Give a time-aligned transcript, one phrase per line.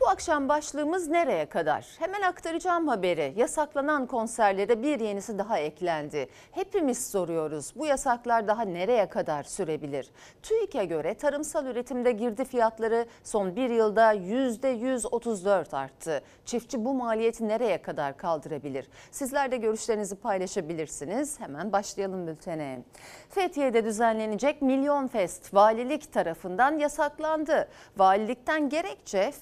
[0.00, 1.86] Bu akşam başlığımız nereye kadar?
[1.98, 3.32] Hemen aktaracağım haberi.
[3.36, 6.28] Yasaklanan konserlere bir yenisi daha eklendi.
[6.52, 10.10] Hepimiz soruyoruz bu yasaklar daha nereye kadar sürebilir?
[10.42, 16.22] TÜİK'e göre tarımsal üretimde girdi fiyatları son bir yılda %134 arttı.
[16.44, 18.88] Çiftçi bu maliyeti nereye kadar kaldırabilir?
[19.10, 21.40] Sizler de görüşlerinizi paylaşabilirsiniz.
[21.40, 22.82] Hemen başlayalım bültene.
[23.30, 27.68] Fethiye'de düzenlenecek Milyon Fest valilik tarafından yasaklandı.
[27.96, 29.32] Valilikten gerekçe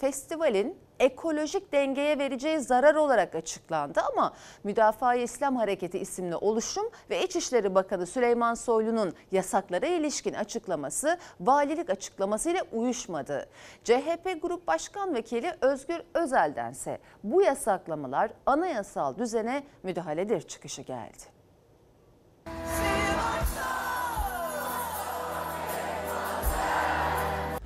[0.51, 4.33] festivalin ekolojik dengeye vereceği zarar olarak açıklandı ama
[4.65, 12.61] Müdafaa İslam Hareketi isimli oluşum ve İçişleri Bakanı Süleyman Soylu'nun yasaklara ilişkin açıklaması valilik açıklamasıyla
[12.73, 13.47] uyuşmadı.
[13.85, 21.23] CHP Grup Başkan Vekili Özgür Özel'dense bu yasaklamalar anayasal düzene müdahaledir çıkışı geldi.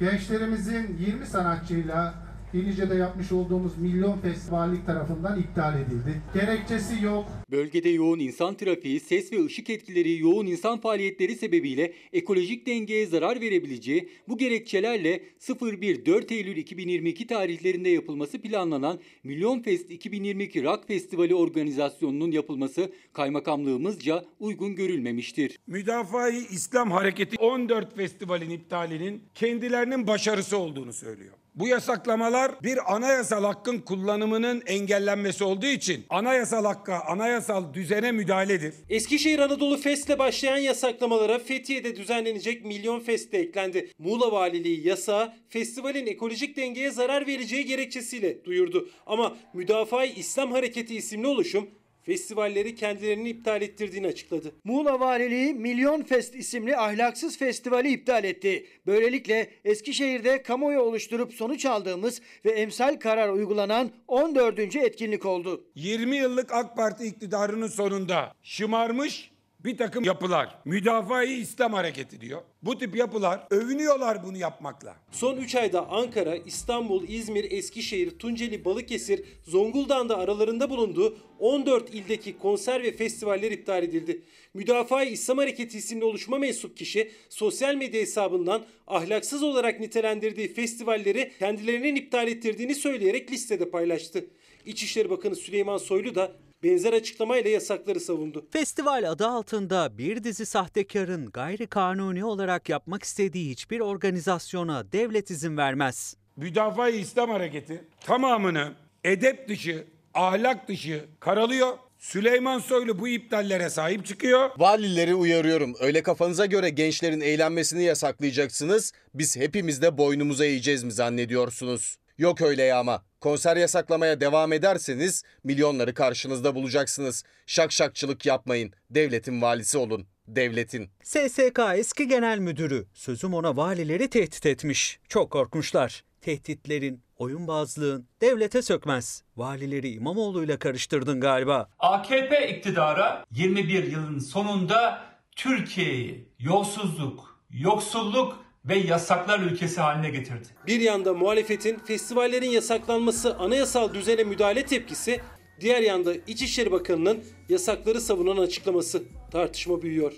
[0.01, 2.24] Gençlerimizin 20 sanatçıyla
[2.55, 6.23] İlice'de yapmış olduğumuz Milyon Festivallik tarafından iptal edildi.
[6.35, 7.25] Gerekçesi yok.
[7.51, 13.41] Bölgede yoğun insan trafiği, ses ve ışık etkileri, yoğun insan faaliyetleri sebebiyle ekolojik dengeye zarar
[13.41, 22.31] verebileceği bu gerekçelerle 01-4 Eylül 2022 tarihlerinde yapılması planlanan Milyon Fest 2022 Rock Festivali organizasyonunun
[22.31, 25.59] yapılması kaymakamlığımızca uygun görülmemiştir.
[25.67, 31.35] Müdafaa-i İslam Hareketi 14 festivalin iptalinin kendilerinin başarısı olduğunu söylüyor.
[31.55, 38.75] Bu yasaklamalar bir anayasal hakkın kullanımının engellenmesi olduğu için anayasal hakka, anayasal düzene müdahaledir.
[38.89, 43.91] Eskişehir Anadolu Fest'le başlayan yasaklamalara Fethiye'de düzenlenecek Milyon Fest'te eklendi.
[43.99, 48.89] Muğla Valiliği yasağı festivalin ekolojik dengeye zarar vereceği gerekçesiyle duyurdu.
[49.07, 51.71] Ama Müdafaa İslam Hareketi isimli oluşum
[52.05, 54.53] festivalleri kendilerini iptal ettirdiğini açıkladı.
[54.65, 58.67] Muğla Valiliği Milyon Fest isimli ahlaksız festivali iptal etti.
[58.87, 64.77] Böylelikle Eskişehir'de kamuoyu oluşturup sonuç aldığımız ve emsal karar uygulanan 14.
[64.77, 65.65] etkinlik oldu.
[65.75, 69.34] 20 yıllık AK Parti iktidarının sonunda şımarmış
[69.65, 70.59] bir takım yapılar.
[70.65, 72.43] Müdafaa-i İslam hareketi diyor.
[72.63, 74.97] Bu tip yapılar övünüyorlar bunu yapmakla.
[75.13, 82.39] Son 3 ayda Ankara, İstanbul, İzmir, Eskişehir, Tunceli, Balıkesir, Zonguldak'ın da aralarında bulunduğu 14 ildeki
[82.39, 84.23] konser ve festivaller iptal edildi.
[84.55, 91.97] Müdafaa-i İslam Hareketi isimli oluşuma mensup kişi sosyal medya hesabından ahlaksız olarak nitelendirdiği festivalleri kendilerinin
[91.97, 94.27] iptal ettirdiğini söyleyerek listede paylaştı.
[94.67, 96.33] İçişleri Bakanı Süleyman Soylu da
[96.65, 98.47] benzer açıklamayla yasakları savundu.
[98.51, 105.57] Festival adı altında bir dizi sahtekarın gayri kanuni olarak yapmak istediği hiçbir organizasyona devlet izin
[105.57, 106.17] vermez.
[106.37, 108.73] Müdafaa-i İslam hareketi tamamını
[109.05, 111.79] edep dışı, ahlak dışı karalıyor.
[111.99, 114.51] Süleyman Soylu bu iptallere sahip çıkıyor.
[114.59, 115.75] Valileri uyarıyorum.
[115.81, 118.93] Öyle kafanıza göre gençlerin eğlenmesini yasaklayacaksınız.
[119.15, 121.97] Biz hepimiz de boynumuza eğeceğiz mi zannediyorsunuz?
[122.19, 123.03] Yok öyle ya ama.
[123.25, 127.25] Konser yasaklamaya devam ederseniz milyonları karşınızda bulacaksınız.
[127.47, 128.73] Şakşakçılık yapmayın.
[128.91, 130.07] Devletin valisi olun.
[130.29, 130.91] Devletin.
[131.03, 135.01] SSK eski genel müdürü sözüm ona valileri tehdit etmiş.
[135.09, 136.05] Çok korkmuşlar.
[136.21, 139.23] Tehditlerin, oyunbazlığın devlete sökmez.
[139.37, 141.69] Valileri İmamoğlu'yla karıştırdın galiba.
[141.79, 145.05] AKP iktidara 21 yılın sonunda
[145.37, 150.49] Türkiye'yi yolsuzluk, yoksulluk ve yasaklar ülkesi haline getirdi.
[150.67, 155.21] Bir yanda muhalefetin festivallerin yasaklanması anayasal düzene müdahale tepkisi,
[155.61, 160.13] diğer yanda İçişleri Bakanı'nın yasakları savunan açıklaması tartışma büyüyor.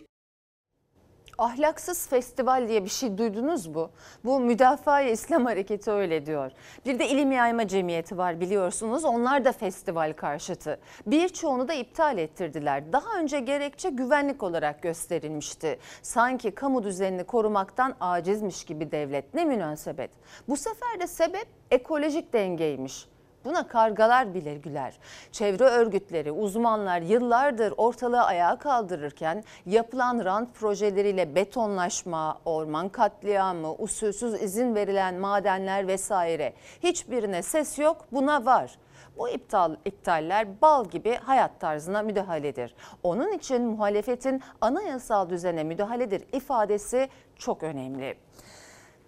[1.38, 3.90] Ahlaksız festival diye bir şey duydunuz mu?
[4.24, 6.52] Bu Müdafaa İslam Hareketi öyle diyor.
[6.86, 9.04] Bir de İlim Yayma Cemiyeti var biliyorsunuz.
[9.04, 10.78] Onlar da festival karşıtı.
[11.06, 12.92] Birçoğunu da iptal ettirdiler.
[12.92, 15.78] Daha önce gerekçe güvenlik olarak gösterilmişti.
[16.02, 19.34] Sanki kamu düzenini korumaktan acizmiş gibi devlet.
[19.34, 20.10] Ne münasebet.
[20.48, 23.06] Bu sefer de sebep ekolojik dengeymiş.
[23.46, 24.98] Buna kargalar bile güler.
[25.32, 34.74] Çevre örgütleri, uzmanlar yıllardır ortalığı ayağa kaldırırken yapılan rant projeleriyle betonlaşma, orman katliamı, usulsüz izin
[34.74, 36.52] verilen madenler vesaire
[36.82, 38.78] hiçbirine ses yok buna var.
[39.18, 42.74] Bu iptal iptaller bal gibi hayat tarzına müdahaledir.
[43.02, 48.25] Onun için muhalefetin anayasal düzene müdahaledir ifadesi çok önemli.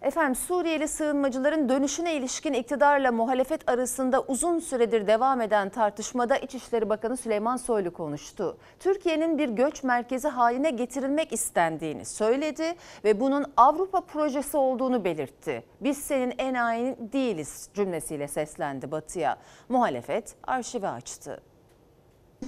[0.02, 7.16] Efendim Suriyeli sığınmacıların dönüşüne ilişkin iktidarla muhalefet arasında uzun süredir devam eden tartışmada İçişleri Bakanı
[7.16, 8.58] Süleyman Soylu konuştu.
[8.80, 12.74] Türkiye'nin bir göç merkezi haline getirilmek istendiğini söyledi
[13.04, 15.64] ve bunun Avrupa projesi olduğunu belirtti.
[15.80, 19.38] Biz senin enayin değiliz cümlesiyle seslendi Batı'ya.
[19.68, 21.40] Muhalefet arşivi açtı.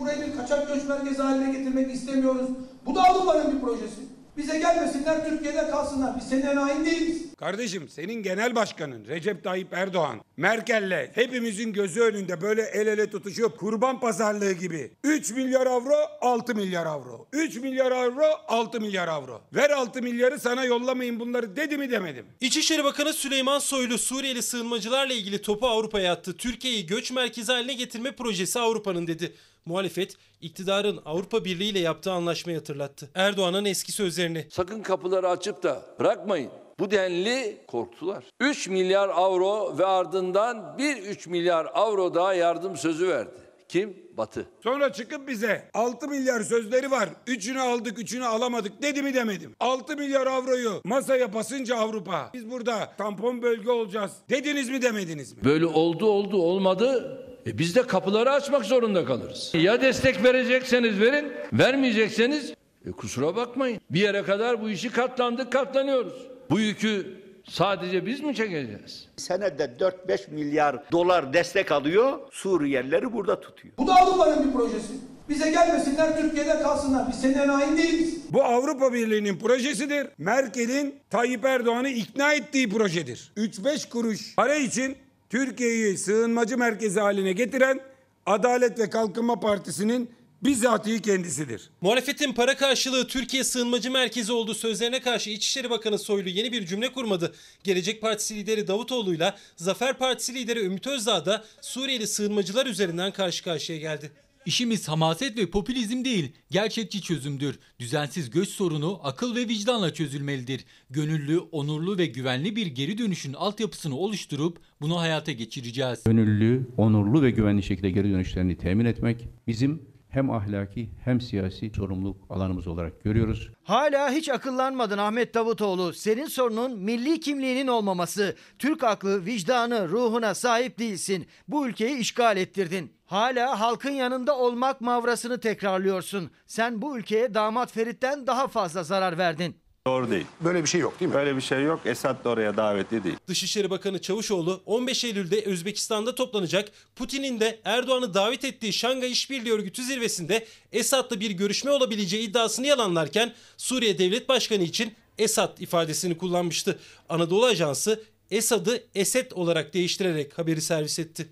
[0.00, 2.48] Burayı bir kaçak göç merkezi haline getirmek istemiyoruz.
[2.86, 4.19] Bu da Avrupa'nın bir projesi.
[4.40, 6.16] Bize gelmesinler Türkiye'de kalsınlar.
[6.20, 7.22] Biz senin enayin değiliz.
[7.38, 13.50] Kardeşim senin genel başkanın Recep Tayyip Erdoğan Merkel'le hepimizin gözü önünde böyle el ele tutuşuyor
[13.50, 14.92] kurban pazarlığı gibi.
[15.04, 17.26] 3 milyar avro 6 milyar avro.
[17.32, 19.42] 3 milyar avro 6 milyar avro.
[19.54, 22.26] Ver 6 milyarı sana yollamayın bunları dedi mi demedim.
[22.40, 26.36] İçişleri Bakanı Süleyman Soylu Suriyeli sığınmacılarla ilgili topu Avrupa'ya attı.
[26.36, 29.32] Türkiye'yi göç merkezi haline getirme projesi Avrupa'nın dedi.
[29.66, 33.10] Muhalefet iktidarın Avrupa Birliği ile yaptığı anlaşmayı hatırlattı.
[33.14, 34.46] Erdoğan'ın eski sözlerini.
[34.50, 36.50] Sakın kapıları açıp da bırakmayın.
[36.78, 38.24] Bu denli korktular.
[38.40, 43.40] 3 milyar avro ve ardından bir 3 milyar avro daha yardım sözü verdi.
[43.68, 43.96] Kim?
[44.16, 44.46] Batı.
[44.62, 47.08] Sonra çıkıp bize 6 milyar sözleri var.
[47.26, 49.54] Üçünü aldık, üçünü alamadık dedi mi demedim.
[49.60, 55.44] 6 milyar avroyu masaya basınca Avrupa biz burada tampon bölge olacağız dediniz mi demediniz mi?
[55.44, 57.18] Böyle oldu oldu olmadı.
[57.50, 59.50] E biz de kapıları açmak zorunda kalırız.
[59.54, 62.54] Ya destek verecekseniz verin, vermeyecekseniz
[62.86, 63.80] e kusura bakmayın.
[63.90, 66.26] Bir yere kadar bu işi katlandık, katlanıyoruz.
[66.50, 67.06] Bu yükü
[67.48, 69.08] sadece biz mi çekeceğiz?
[69.16, 72.18] Senede 4-5 milyar dolar destek alıyor.
[72.30, 73.74] Suriyelileri burada tutuyor.
[73.78, 74.92] Bu da Avrupa'nın bir projesi.
[75.28, 77.08] Bize gelmesinler Türkiye'de kalsınlar.
[77.08, 78.18] Biz senin enayin değiliz.
[78.32, 80.06] Bu Avrupa Birliği'nin projesidir.
[80.18, 83.32] Merkel'in Tayyip Erdoğan'ı ikna ettiği projedir.
[83.36, 84.96] 3-5 kuruş para için
[85.30, 87.80] Türkiye'yi sığınmacı merkezi haline getiren
[88.26, 90.10] Adalet ve Kalkınma Partisi'nin
[90.42, 91.70] bizatihi kendisidir.
[91.80, 96.92] Muhalefetin para karşılığı Türkiye sığınmacı merkezi olduğu sözlerine karşı İçişleri Bakanı Soylu yeni bir cümle
[96.92, 97.34] kurmadı.
[97.64, 103.78] Gelecek Partisi lideri Davutoğlu'yla Zafer Partisi lideri Ümit Özdağ da Suriyeli sığınmacılar üzerinden karşı karşıya
[103.78, 104.10] geldi.
[104.46, 107.58] İşimiz hamaset ve popülizm değil, gerçekçi çözümdür.
[107.80, 110.64] Düzensiz göç sorunu akıl ve vicdanla çözülmelidir.
[110.90, 116.04] Gönüllü, onurlu ve güvenli bir geri dönüşün altyapısını oluşturup bunu hayata geçireceğiz.
[116.04, 122.16] Gönüllü, onurlu ve güvenli şekilde geri dönüşlerini temin etmek bizim hem ahlaki hem siyasi sorumluluk
[122.30, 123.50] alanımız olarak görüyoruz.
[123.62, 125.92] Hala hiç akıllanmadın Ahmet Davutoğlu.
[125.92, 128.36] Senin sorunun milli kimliğinin olmaması.
[128.58, 131.26] Türk aklı, vicdanı, ruhuna sahip değilsin.
[131.48, 132.92] Bu ülkeyi işgal ettirdin.
[133.06, 136.30] Hala halkın yanında olmak mavrasını tekrarlıyorsun.
[136.46, 139.56] Sen bu ülkeye damat Ferit'ten daha fazla zarar verdin.
[139.90, 140.26] Doğru değil.
[140.40, 141.14] Böyle bir şey yok değil mi?
[141.14, 141.80] Böyle bir şey yok.
[141.84, 143.16] Esad da oraya davetli değil.
[143.28, 149.82] Dışişleri Bakanı Çavuşoğlu 15 Eylül'de Özbekistan'da toplanacak Putin'in de Erdoğan'ı davet ettiği Şangay İşbirliği Örgütü
[149.82, 156.78] zirvesinde Esad'la bir görüşme olabileceği iddiasını yalanlarken Suriye Devlet Başkanı için Esad ifadesini kullanmıştı.
[157.08, 161.28] Anadolu Ajansı Esad'ı Esed olarak değiştirerek haberi servis etti.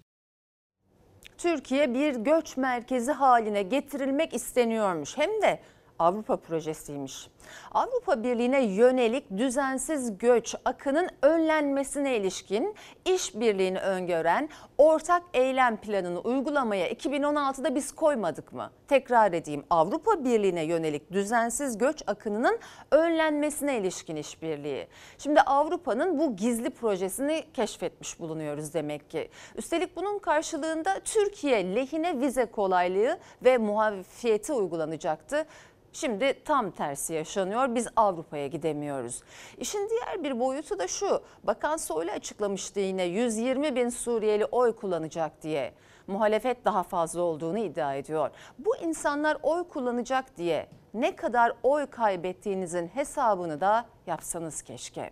[1.38, 5.18] Türkiye bir göç merkezi haline getirilmek isteniyormuş.
[5.18, 5.60] Hem de
[5.98, 7.28] Avrupa projesiymiş.
[7.72, 12.74] Avrupa Birliği'ne yönelik düzensiz göç akının önlenmesine ilişkin
[13.04, 14.48] işbirliğini öngören
[14.78, 18.70] ortak eylem planını uygulamaya 2016'da biz koymadık mı?
[18.88, 19.64] Tekrar edeyim.
[19.70, 22.58] Avrupa Birliği'ne yönelik düzensiz göç akınının
[22.90, 24.86] önlenmesine ilişkin işbirliği.
[25.18, 29.30] Şimdi Avrupa'nın bu gizli projesini keşfetmiş bulunuyoruz demek ki.
[29.56, 35.46] Üstelik bunun karşılığında Türkiye lehine vize kolaylığı ve muafiyeti uygulanacaktı.
[35.92, 37.74] Şimdi tam tersi yaşanıyor.
[37.74, 39.22] Biz Avrupa'ya gidemiyoruz.
[39.58, 41.22] İşin diğer bir boyutu da şu.
[41.44, 45.74] Bakan Soylu açıklamıştı yine 120 bin Suriyeli oy kullanacak diye.
[46.06, 48.30] Muhalefet daha fazla olduğunu iddia ediyor.
[48.58, 55.10] Bu insanlar oy kullanacak diye ne kadar oy kaybettiğinizin hesabını da yapsanız keşke.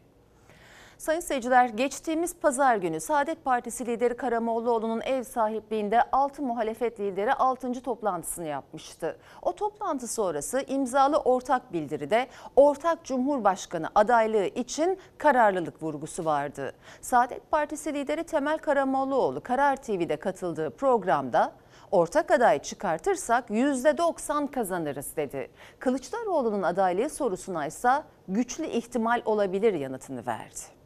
[0.99, 7.83] Sayın seyirciler geçtiğimiz pazar günü Saadet Partisi lideri Karamollaoğlu'nun ev sahipliğinde 6 muhalefet lideri 6.
[7.83, 9.19] toplantısını yapmıştı.
[9.43, 12.27] O toplantı sonrası imzalı ortak bildiride
[12.57, 16.73] ortak Cumhurbaşkanı adaylığı için kararlılık vurgusu vardı.
[17.01, 21.53] Saadet Partisi lideri Temel Karamollaoğlu Karar TV'de katıldığı programda
[21.91, 25.51] Ortak aday çıkartırsak %90 kazanırız dedi.
[25.79, 27.91] Kılıçdaroğlu'nun adaylığı sorusuna ise
[28.29, 30.77] güçlü ihtimal olabilir yanıtını verdi.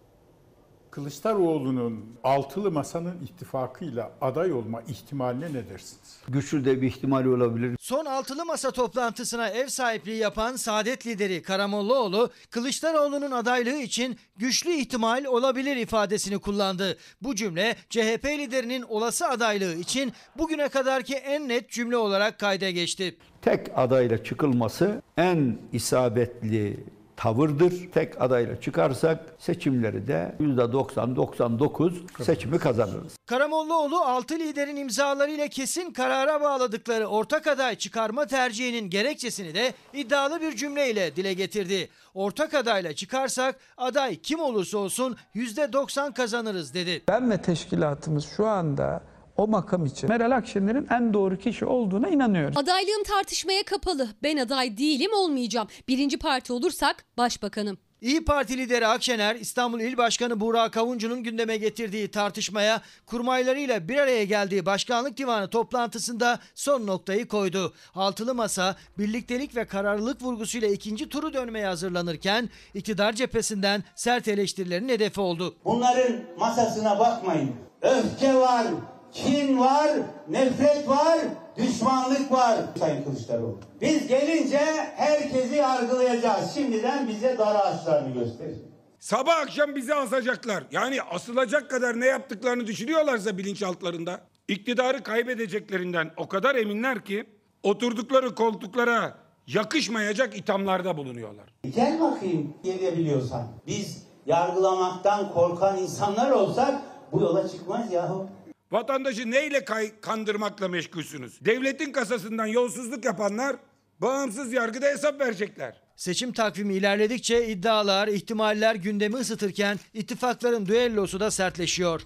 [0.91, 6.21] Kılıçdaroğlu'nun altılı masanın ittifakıyla aday olma ihtimaline ne dersiniz?
[6.29, 7.77] Güçlü de bir ihtimali olabilir.
[7.81, 15.25] Son altılı masa toplantısına ev sahipliği yapan Saadet lideri Karamollaoğlu, Kılıçdaroğlu'nun adaylığı için güçlü ihtimal
[15.25, 16.97] olabilir ifadesini kullandı.
[17.23, 23.17] Bu cümle CHP liderinin olası adaylığı için bugüne kadarki en net cümle olarak kayda geçti.
[23.43, 26.85] Tek adayla çıkılması en isabetli
[27.21, 27.93] tavırdır.
[27.93, 33.17] Tek adayla çıkarsak seçimleri de %90-99 seçimi kazanırız.
[33.27, 40.57] Karamollaoğlu 6 liderin imzalarıyla kesin karara bağladıkları ortak aday çıkarma tercihinin gerekçesini de iddialı bir
[40.57, 41.89] cümleyle dile getirdi.
[42.15, 47.03] Ortak adayla çıkarsak aday kim olursa olsun %90 kazanırız dedi.
[47.09, 49.03] Ben ve teşkilatımız şu anda
[49.41, 52.59] o makam için Meral Akşener'in en doğru kişi olduğuna inanıyorum.
[52.59, 54.09] Adaylığım tartışmaya kapalı.
[54.23, 55.69] Ben aday değilim olmayacağım.
[55.89, 57.79] Birinci parti olursak başbakanım.
[58.01, 64.25] İyi Parti lideri Akşener, İstanbul İl Başkanı Burak Kavuncu'nun gündeme getirdiği tartışmaya kurmaylarıyla bir araya
[64.25, 67.73] geldiği Başkanlık Divanı toplantısında son noktayı koydu.
[67.95, 75.21] Altılı Masa birliktelik ve kararlılık vurgusuyla ikinci turu dönmeye hazırlanırken iktidar cephesinden sert eleştirilerin hedefi
[75.21, 75.55] oldu.
[75.65, 77.51] Bunların masasına bakmayın.
[77.83, 78.67] Öfke var,
[79.13, 79.91] kin var,
[80.29, 81.19] nefret var,
[81.57, 83.59] düşmanlık var Sayın Kılıçdaroğlu.
[83.81, 84.59] Biz gelince
[84.97, 86.55] herkesi yargılayacağız.
[86.55, 88.71] Şimdiden bize dar ağaçlarını gösterin.
[88.99, 90.65] Sabah akşam bizi asacaklar.
[90.71, 97.25] Yani asılacak kadar ne yaptıklarını düşünüyorlarsa bilinçaltlarında iktidarı kaybedeceklerinden o kadar eminler ki
[97.63, 99.15] oturdukları koltuklara
[99.47, 101.45] yakışmayacak ithamlarda bulunuyorlar.
[101.75, 103.49] Gel bakayım gelebiliyorsan.
[103.67, 106.81] Biz yargılamaktan korkan insanlar olsak
[107.13, 108.27] bu yola çıkmaz yahu.
[108.71, 111.45] Vatandaşı neyle kay- kandırmakla meşgulsünüz?
[111.45, 113.57] Devletin kasasından yolsuzluk yapanlar
[113.99, 115.81] bağımsız yargıda hesap verecekler.
[115.97, 122.01] Seçim takvimi ilerledikçe iddialar, ihtimaller gündemi ısıtırken ittifakların düellosu da sertleşiyor.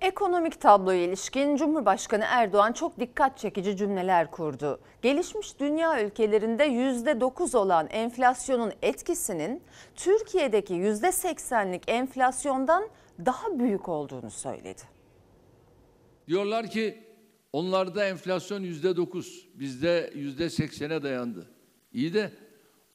[0.00, 4.80] Ekonomik tabloya ilişkin Cumhurbaşkanı Erdoğan çok dikkat çekici cümleler kurdu.
[5.02, 9.62] Gelişmiş dünya ülkelerinde %9 olan enflasyonun etkisinin
[9.96, 12.88] Türkiye'deki %80'lik enflasyondan
[13.24, 14.82] daha büyük olduğunu söyledi.
[16.28, 17.04] Diyorlar ki
[17.52, 21.46] onlarda enflasyon yüzde dokuz, bizde yüzde seksene dayandı.
[21.92, 22.32] İyi de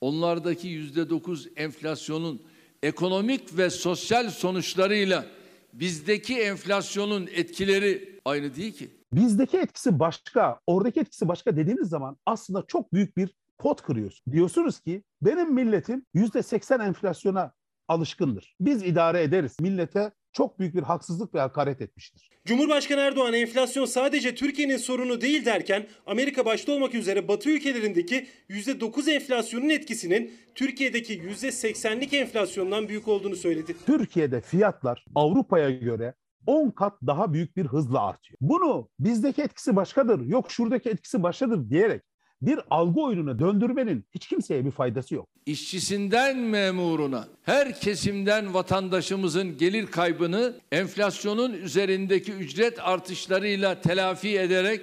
[0.01, 2.42] onlardaki yüzde dokuz enflasyonun
[2.84, 5.25] ekonomik ve sosyal sonuçlarıyla
[5.74, 8.92] bizdeki enflasyonun etkileri aynı değil ki.
[9.13, 14.34] Bizdeki etkisi başka, oradaki etkisi başka dediğiniz zaman aslında çok büyük bir pot kırıyorsun.
[14.34, 17.54] Diyorsunuz ki benim milletim %80 enflasyona
[17.88, 18.56] alışkındır.
[18.60, 19.58] Biz idare ederiz.
[19.60, 22.30] Millete çok büyük bir haksızlık ve hakaret etmiştir.
[22.46, 29.12] Cumhurbaşkanı Erdoğan enflasyon sadece Türkiye'nin sorunu değil derken Amerika başta olmak üzere Batı ülkelerindeki %9
[29.12, 33.76] enflasyonun etkisinin Türkiye'deki %80'lik enflasyondan büyük olduğunu söyledi.
[33.86, 36.14] Türkiye'de fiyatlar Avrupa'ya göre
[36.46, 38.38] 10 kat daha büyük bir hızla artıyor.
[38.42, 42.02] Bunu bizdeki etkisi başkadır, yok şuradaki etkisi başkadır diyerek
[42.42, 45.28] bir algı oyununa döndürmenin hiç kimseye bir faydası yok.
[45.46, 54.82] İşçisinden memuruna, her kesimden vatandaşımızın gelir kaybını enflasyonun üzerindeki ücret artışlarıyla telafi ederek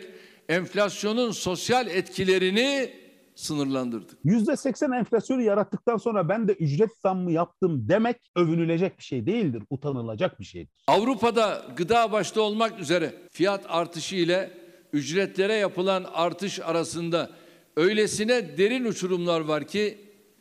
[0.49, 2.91] enflasyonun sosyal etkilerini
[3.35, 4.19] sınırlandırdık.
[4.25, 10.41] %80 enflasyonu yarattıktan sonra ben de ücret zammı yaptım demek övünülecek bir şey değildir, utanılacak
[10.41, 10.73] bir şeydir.
[10.87, 14.50] Avrupa'da gıda başta olmak üzere fiyat artışı ile
[14.93, 17.31] ücretlere yapılan artış arasında
[17.78, 19.99] öylesine derin uçurumlar var ki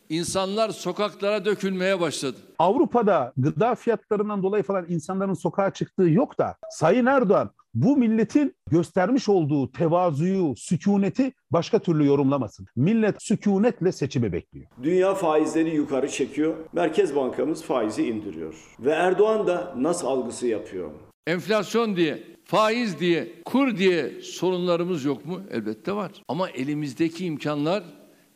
[0.10, 2.38] insanlar sokaklara dökülmeye başladı.
[2.60, 9.30] Avrupa'da gıda fiyatlarından dolayı falan insanların sokağa çıktığı yok da Sayın Erdoğan bu milletin göstermiş
[9.30, 12.68] olduğu tevazuyu, sükuneti başka türlü yorumlamasın.
[12.76, 14.66] Millet sükunetle seçimi bekliyor.
[14.84, 16.56] Dünya faizleri yukarı çekiyor.
[16.74, 18.56] Merkez Bankamız faizi indiriyor.
[18.80, 20.92] Ve Erdoğan da nasıl algısı yapıyor?
[21.28, 25.42] Enflasyon diye, faiz diye, kur diye sorunlarımız yok mu?
[25.52, 26.12] Elbette var.
[26.28, 27.84] Ama elimizdeki imkanlar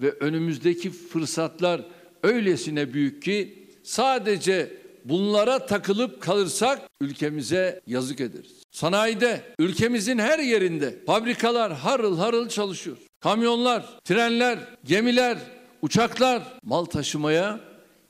[0.02, 1.82] ve önümüzdeki fırsatlar
[2.24, 8.64] öylesine büyük ki sadece bunlara takılıp kalırsak ülkemize yazık ederiz.
[8.72, 12.98] Sanayide, ülkemizin her yerinde fabrikalar harıl harıl çalışıyor.
[13.20, 15.38] Kamyonlar, trenler, gemiler,
[15.82, 17.60] uçaklar mal taşımaya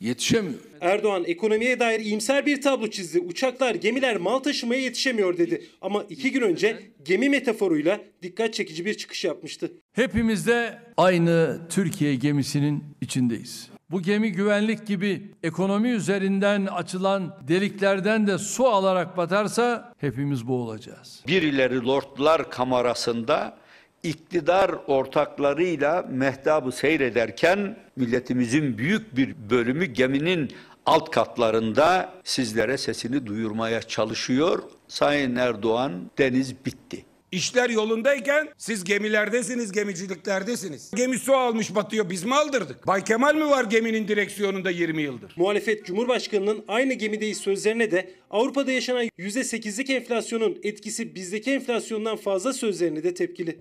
[0.02, 0.60] yetişemiyor.
[0.82, 3.20] Erdoğan ekonomiye dair iyimser bir tablo çizdi.
[3.20, 5.68] Uçaklar, gemiler mal taşımaya yetişemiyor dedi.
[5.82, 9.72] Ama iki gün önce gemi metaforuyla dikkat çekici bir çıkış yapmıştı.
[9.94, 13.70] Hepimiz de aynı Türkiye gemisinin içindeyiz.
[13.92, 21.24] Bu gemi güvenlik gibi ekonomi üzerinden açılan deliklerden de su alarak batarsa hepimiz boğulacağız.
[21.28, 23.58] Birileri Lordlar Kamerası'nda
[24.04, 30.52] iktidar ortaklarıyla mehtabı seyrederken milletimizin büyük bir bölümü geminin
[30.86, 34.64] alt katlarında sizlere sesini duyurmaya çalışıyor.
[34.88, 37.06] Sayın Erdoğan deniz bitti.
[37.32, 40.92] İşler yolundayken siz gemilerdesiniz, gemiciliklerdesiniz.
[40.96, 42.88] Gemi su almış batıyor, biz mi aldırdık?
[42.88, 45.34] Bay Kemal mi var geminin direksiyonunda 20 yıldır?
[45.36, 53.04] Muhalefet Cumhurbaşkanı'nın aynı gemideyiz sözlerine de Avrupa'da yaşanan %8'lik enflasyonun etkisi bizdeki enflasyondan fazla sözlerine
[53.04, 53.60] de tepkili.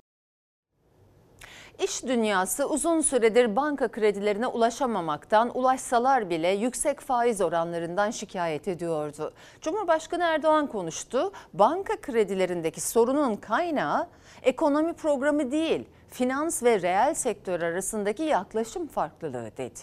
[1.84, 9.32] İş dünyası uzun süredir banka kredilerine ulaşamamaktan, ulaşsalar bile yüksek faiz oranlarından şikayet ediyordu.
[9.60, 11.32] Cumhurbaşkanı Erdoğan konuştu.
[11.52, 14.08] Banka kredilerindeki sorunun kaynağı
[14.42, 19.80] ekonomi programı değil, finans ve reel sektör arasındaki yaklaşım farklılığı dedi.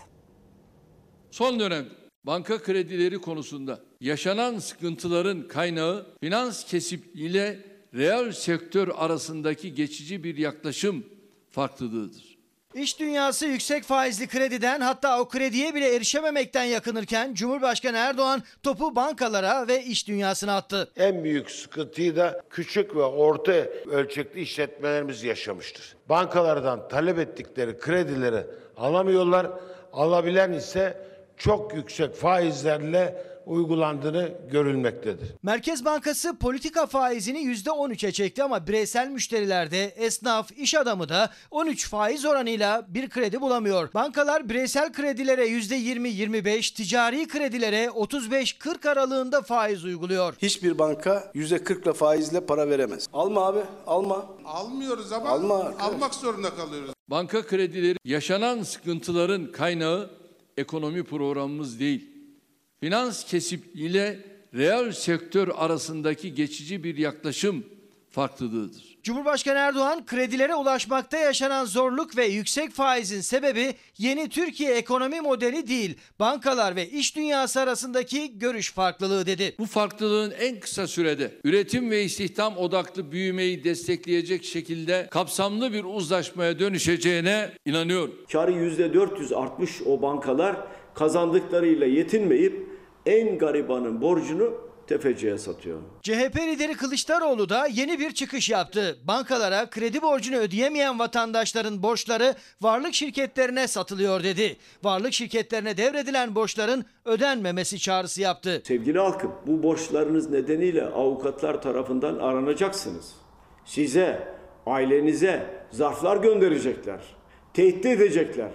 [1.31, 1.89] Son dönemde
[2.23, 7.59] Banka kredileri konusunda yaşanan sıkıntıların kaynağı finans kesipliğiyle
[7.93, 11.05] reel sektör arasındaki geçici bir yaklaşım
[11.51, 12.37] farklılığıdır.
[12.73, 19.67] İş dünyası yüksek faizli krediden hatta o krediye bile erişememekten yakınırken Cumhurbaşkanı Erdoğan topu bankalara
[19.67, 20.91] ve iş dünyasına attı.
[20.97, 23.51] En büyük sıkıntıyı da küçük ve orta
[23.91, 25.95] ölçekli işletmelerimiz yaşamıştır.
[26.09, 28.43] Bankalardan talep ettikleri kredileri
[28.77, 29.47] alamıyorlar.
[29.93, 35.27] Alabilen ise çok yüksek faizlerle uygulandığını görülmektedir.
[35.43, 42.25] Merkez Bankası politika faizini %13'e çekti ama bireysel müşterilerde esnaf, iş adamı da 13 faiz
[42.25, 43.93] oranıyla bir kredi bulamıyor.
[43.93, 50.33] Bankalar bireysel kredilere %20-25, ticari kredilere 35-40 aralığında faiz uyguluyor.
[50.41, 53.07] Hiçbir banka %40 ile faizle para veremez.
[53.13, 54.25] Alma abi, alma.
[54.45, 55.81] Almıyoruz ama Alma arkadaş.
[55.85, 56.91] almak zorunda kalıyoruz.
[57.07, 60.09] Banka kredileri yaşanan sıkıntıların kaynağı
[60.57, 62.16] ekonomi programımız değil.
[62.79, 64.19] Finans kesipliğiyle
[64.53, 67.63] reel sektör arasındaki geçici bir yaklaşım
[68.09, 68.97] farklılığıdır.
[69.03, 75.97] Cumhurbaşkanı Erdoğan kredilere ulaşmakta yaşanan zorluk ve yüksek faizin sebebi yeni Türkiye ekonomi modeli değil,
[76.19, 79.55] bankalar ve iş dünyası arasındaki görüş farklılığı dedi.
[79.59, 86.59] Bu farklılığın en kısa sürede üretim ve istihdam odaklı büyümeyi destekleyecek şekilde kapsamlı bir uzlaşmaya
[86.59, 88.15] dönüşeceğine inanıyorum.
[88.31, 90.57] Karı %400 artmış o bankalar
[90.93, 92.66] kazandıklarıyla yetinmeyip
[93.07, 94.53] en garibanın borcunu
[94.87, 95.79] tefeciye satıyor.
[96.01, 98.97] CHP lideri Kılıçdaroğlu da yeni bir çıkış yaptı.
[99.03, 104.57] Bankalara kredi borcunu ödeyemeyen vatandaşların borçları varlık şirketlerine satılıyor dedi.
[104.83, 108.61] Varlık şirketlerine devredilen borçların ödenmemesi çağrısı yaptı.
[108.65, 113.13] Sevgili halkım bu borçlarınız nedeniyle avukatlar tarafından aranacaksınız.
[113.65, 114.27] Size,
[114.65, 116.99] ailenize zarflar gönderecekler.
[117.53, 118.51] Tehdit edecekler.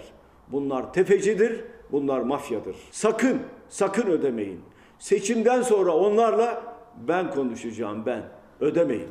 [0.47, 2.75] Bunlar tefecidir, bunlar mafyadır.
[2.91, 3.41] Sakın,
[3.73, 4.61] sakın ödemeyin.
[4.99, 6.63] Seçimden sonra onlarla
[7.07, 8.23] ben konuşacağım ben.
[8.59, 9.09] Ödemeyin.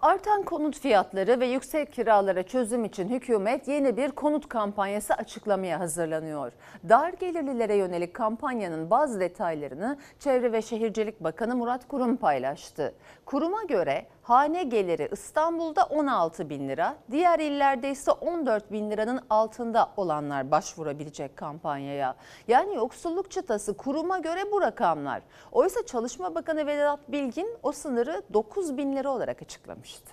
[0.00, 6.52] Artan konut fiyatları ve yüksek kiralara çözüm için hükümet yeni bir konut kampanyası açıklamaya hazırlanıyor.
[6.88, 12.94] Dar gelirlilere yönelik kampanyanın bazı detaylarını Çevre ve Şehircilik Bakanı Murat Kurum paylaştı.
[13.26, 19.92] Kuruma göre hane geliri İstanbul'da 16 bin lira, diğer illerde ise 14 bin liranın altında
[19.96, 22.16] olanlar başvurabilecek kampanyaya.
[22.48, 25.22] Yani yoksulluk çıtası kuruma göre bu rakamlar.
[25.52, 30.10] Oysa Çalışma Bakanı Vedat Bilgin o sınırı 9 bin lira olarak açıklamıştı.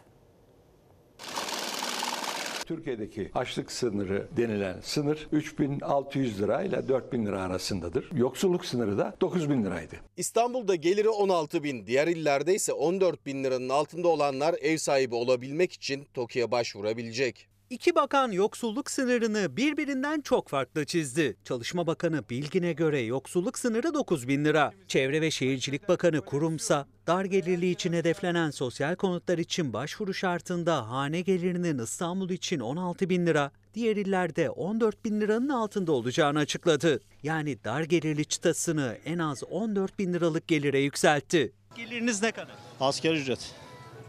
[2.69, 8.09] Türkiye'deki açlık sınırı denilen sınır 3600 lira ile 4000 lira arasındadır.
[8.13, 9.95] Yoksulluk sınırı da 9000 liraydı.
[10.17, 15.73] İstanbul'da geliri 16 bin, diğer illerde ise 14 bin liranın altında olanlar ev sahibi olabilmek
[15.73, 17.48] için TOKİ'ye başvurabilecek.
[17.69, 21.37] İki bakan yoksulluk sınırını birbirinden çok farklı çizdi.
[21.43, 24.73] Çalışma Bakanı Bilgin'e göre yoksulluk sınırı 9 bin lira.
[24.87, 31.21] Çevre ve Şehircilik Bakanı Kurumsa dar gelirli için hedeflenen sosyal konutlar için başvuru şartında hane
[31.21, 36.99] gelirinin İstanbul için 16 bin lira, diğer illerde 14 bin liranın altında olacağını açıkladı.
[37.23, 41.51] Yani dar gelirli çıtasını en az 14 bin liralık gelire yükseltti.
[41.75, 42.55] Geliriniz ne kadar?
[42.79, 43.55] Asgari ücret.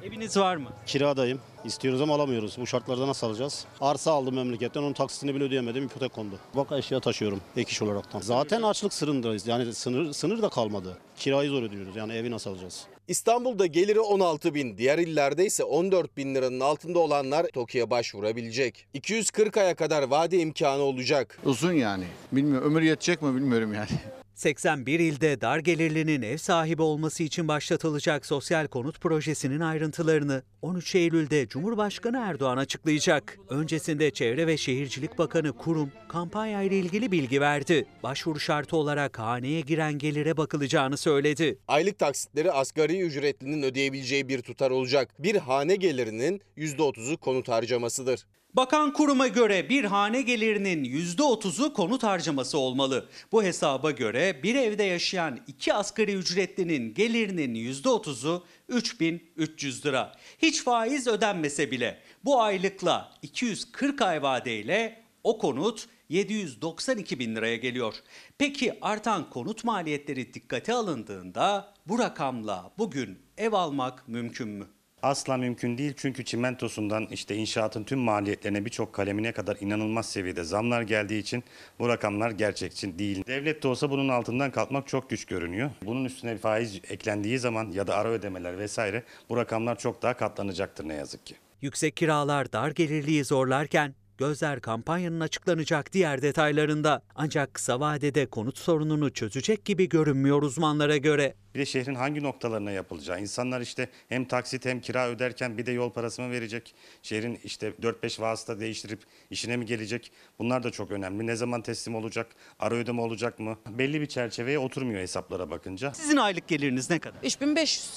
[0.04, 0.68] Eviniz var mı?
[0.86, 1.40] Kiradayım.
[1.64, 2.56] İstiyoruz ama alamıyoruz.
[2.60, 3.64] Bu şartlarda nasıl alacağız?
[3.80, 4.82] Arsa aldım memleketten.
[4.82, 5.84] Onun taksitini bile ödeyemedim.
[5.84, 6.38] İpotek kondu.
[6.54, 8.20] Bak eşya taşıyorum ek iş olaraktan.
[8.20, 9.46] Zaten açlık sınırındayız.
[9.46, 10.98] Yani sınır, sınır da kalmadı.
[11.16, 11.96] Kirayı zor ödüyoruz.
[11.96, 12.84] Yani evi nasıl alacağız?
[13.08, 18.86] İstanbul'da geliri 16 bin, diğer illerde ise 14 bin liranın altında olanlar TOKİ'ye başvurabilecek.
[18.94, 21.38] 240 aya kadar vade imkanı olacak.
[21.44, 22.04] Uzun yani.
[22.32, 23.88] Bilmiyorum ömür yetecek mi bilmiyorum yani.
[24.40, 31.48] 81 ilde dar gelirlinin ev sahibi olması için başlatılacak sosyal konut projesinin ayrıntılarını 13 Eylül'de
[31.48, 33.38] Cumhurbaşkanı Erdoğan açıklayacak.
[33.48, 37.87] Öncesinde Çevre ve Şehircilik Bakanı Kurum kampanya ile ilgili bilgi verdi.
[38.03, 41.59] Başvuru şartı olarak haneye giren gelire bakılacağını söyledi.
[41.68, 45.14] Aylık taksitleri asgari ücretlinin ödeyebileceği bir tutar olacak.
[45.18, 48.26] Bir hane gelirinin %30'u konut harcamasıdır.
[48.54, 53.08] Bakan kuruma göre bir hane gelirinin %30'u konut harcaması olmalı.
[53.32, 60.12] Bu hesaba göre bir evde yaşayan iki asgari ücretlinin gelirinin %30'u 3300 lira.
[60.38, 67.94] Hiç faiz ödenmese bile bu aylıkla 240 ay vadeyle o konut 792 bin liraya geliyor.
[68.38, 74.66] Peki artan konut maliyetleri dikkate alındığında bu rakamla bugün ev almak mümkün mü?
[75.02, 80.82] Asla mümkün değil çünkü çimentosundan işte inşaatın tüm maliyetlerine birçok kalemine kadar inanılmaz seviyede zamlar
[80.82, 81.44] geldiği için
[81.78, 83.24] bu rakamlar gerçekçi değil.
[83.26, 85.70] Devlet de olsa bunun altından kalkmak çok güç görünüyor.
[85.84, 90.88] Bunun üstüne faiz eklendiği zaman ya da ara ödemeler vesaire bu rakamlar çok daha katlanacaktır
[90.88, 91.34] ne yazık ki.
[91.62, 97.02] Yüksek kiralar dar gelirliği zorlarken Gözler kampanyanın açıklanacak diğer detaylarında.
[97.14, 101.35] Ancak kısa vadede konut sorununu çözecek gibi görünmüyor uzmanlara göre.
[101.54, 103.20] Bir de şehrin hangi noktalarına yapılacağı.
[103.20, 106.74] İnsanlar işte hem taksit hem kira öderken bir de yol parası mı verecek?
[107.02, 110.12] Şehrin işte 4-5 vasıta değiştirip işine mi gelecek?
[110.38, 111.26] Bunlar da çok önemli.
[111.26, 112.26] Ne zaman teslim olacak?
[112.59, 113.59] Ara ödeme olacak mı?
[113.68, 115.94] Belli bir çerçeveye oturmuyor hesaplara bakınca.
[115.94, 117.18] Sizin aylık geliriniz ne kadar?
[117.22, 117.90] 3500.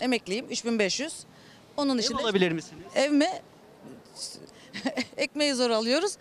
[0.00, 1.24] Emekliyim 3500.
[1.76, 2.84] Onun dışında alabilir misiniz?
[2.94, 3.28] Ev mi?
[5.16, 6.16] Ekmeği zor alıyoruz.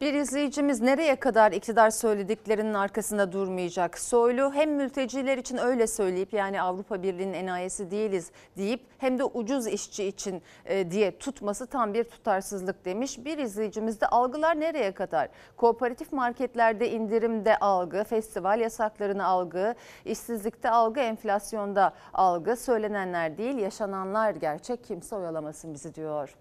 [0.00, 3.98] Bir izleyicimiz nereye kadar iktidar söylediklerinin arkasında durmayacak?
[3.98, 9.66] Soylu hem mülteciler için öyle söyleyip yani Avrupa Birliği'nin enayesi değiliz deyip hem de ucuz
[9.66, 13.24] işçi için e, diye tutması tam bir tutarsızlık demiş.
[13.24, 15.28] Bir izleyicimiz de algılar nereye kadar?
[15.56, 22.56] Kooperatif marketlerde indirimde algı, festival yasaklarını algı, işsizlikte algı, enflasyonda algı.
[22.56, 26.34] Söylenenler değil yaşananlar gerçek kimse oyalamasın bizi diyor.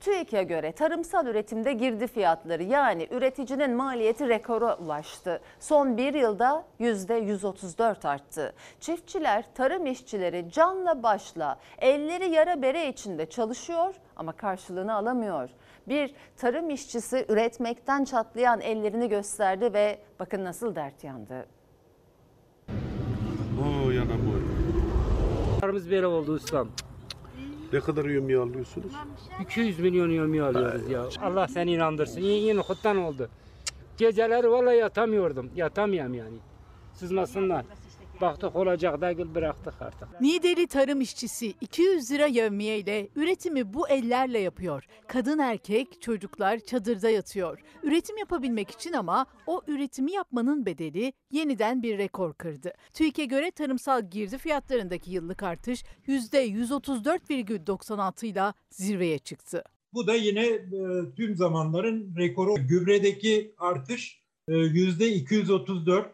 [0.00, 5.40] TÜİK'e göre tarımsal üretimde girdi fiyatları yani üreticinin maliyeti rekora ulaştı.
[5.60, 8.54] Son bir yılda %134 arttı.
[8.80, 15.50] Çiftçiler, tarım işçileri canla başla elleri yara bere içinde çalışıyor ama karşılığını alamıyor.
[15.88, 21.46] Bir tarım işçisi üretmekten çatlayan ellerini gösterdi ve bakın nasıl dert yandı.
[23.60, 24.42] Oo yana boy.
[25.60, 26.68] Paramız böyle oldu ustam.
[27.72, 28.92] Ne kadar yemeği alıyorsunuz?
[29.40, 31.04] 200 milyon yemeği alıyoruz ya.
[31.22, 32.20] Allah seni inandırsın.
[32.20, 33.28] Yeni yeni huttan oldu.
[33.96, 35.50] Geceleri vallahi yatamıyordum.
[35.56, 36.36] Yatamıyorum yani.
[36.94, 37.64] Sızmasınlar.
[38.20, 40.20] Baktık olacak değil bıraktık artık.
[40.20, 44.84] Niğdeli tarım işçisi 200 lira yevmiye ile üretimi bu ellerle yapıyor.
[45.08, 47.58] Kadın erkek, çocuklar çadırda yatıyor.
[47.82, 52.72] Üretim yapabilmek için ama o üretimi yapmanın bedeli yeniden bir rekor kırdı.
[52.94, 59.64] TÜİK'e göre tarımsal girdi fiyatlarındaki yıllık artış %134,96 ile zirveye çıktı.
[59.94, 60.60] Bu da yine e,
[61.16, 62.54] tüm zamanların rekoru.
[62.68, 66.04] Gübredeki artış e, %234,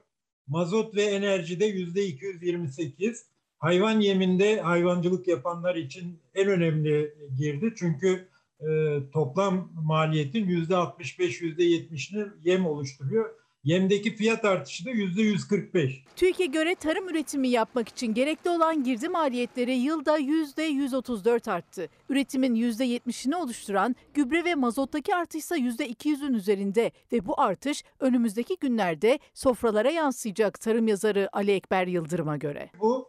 [0.48, 3.16] mazot ve enerjide %228.
[3.58, 7.74] Hayvan yeminde hayvancılık yapanlar için en önemli girdi.
[7.78, 8.28] Çünkü
[8.61, 8.66] e,
[9.12, 13.30] toplam maliyetin %65-%70'ini yem oluşturuyor.
[13.68, 16.04] Yemdeki fiyat artışı da %145.
[16.16, 21.88] TÜİK'e göre tarım üretimi yapmak için gerekli olan girdi maliyetleri yılda %134 arttı.
[22.09, 29.18] Üretimin %70'ini oluşturan gübre ve mazottaki artış ise %200'ün üzerinde ve bu artış önümüzdeki günlerde
[29.35, 32.70] sofralara yansıyacak tarım yazarı Ali Ekber Yıldırım'a göre.
[32.81, 33.09] Bu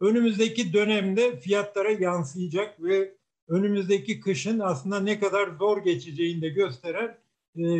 [0.00, 3.14] önümüzdeki dönemde fiyatlara yansıyacak ve
[3.48, 7.19] önümüzdeki kışın aslında ne kadar zor geçeceğini de gösteren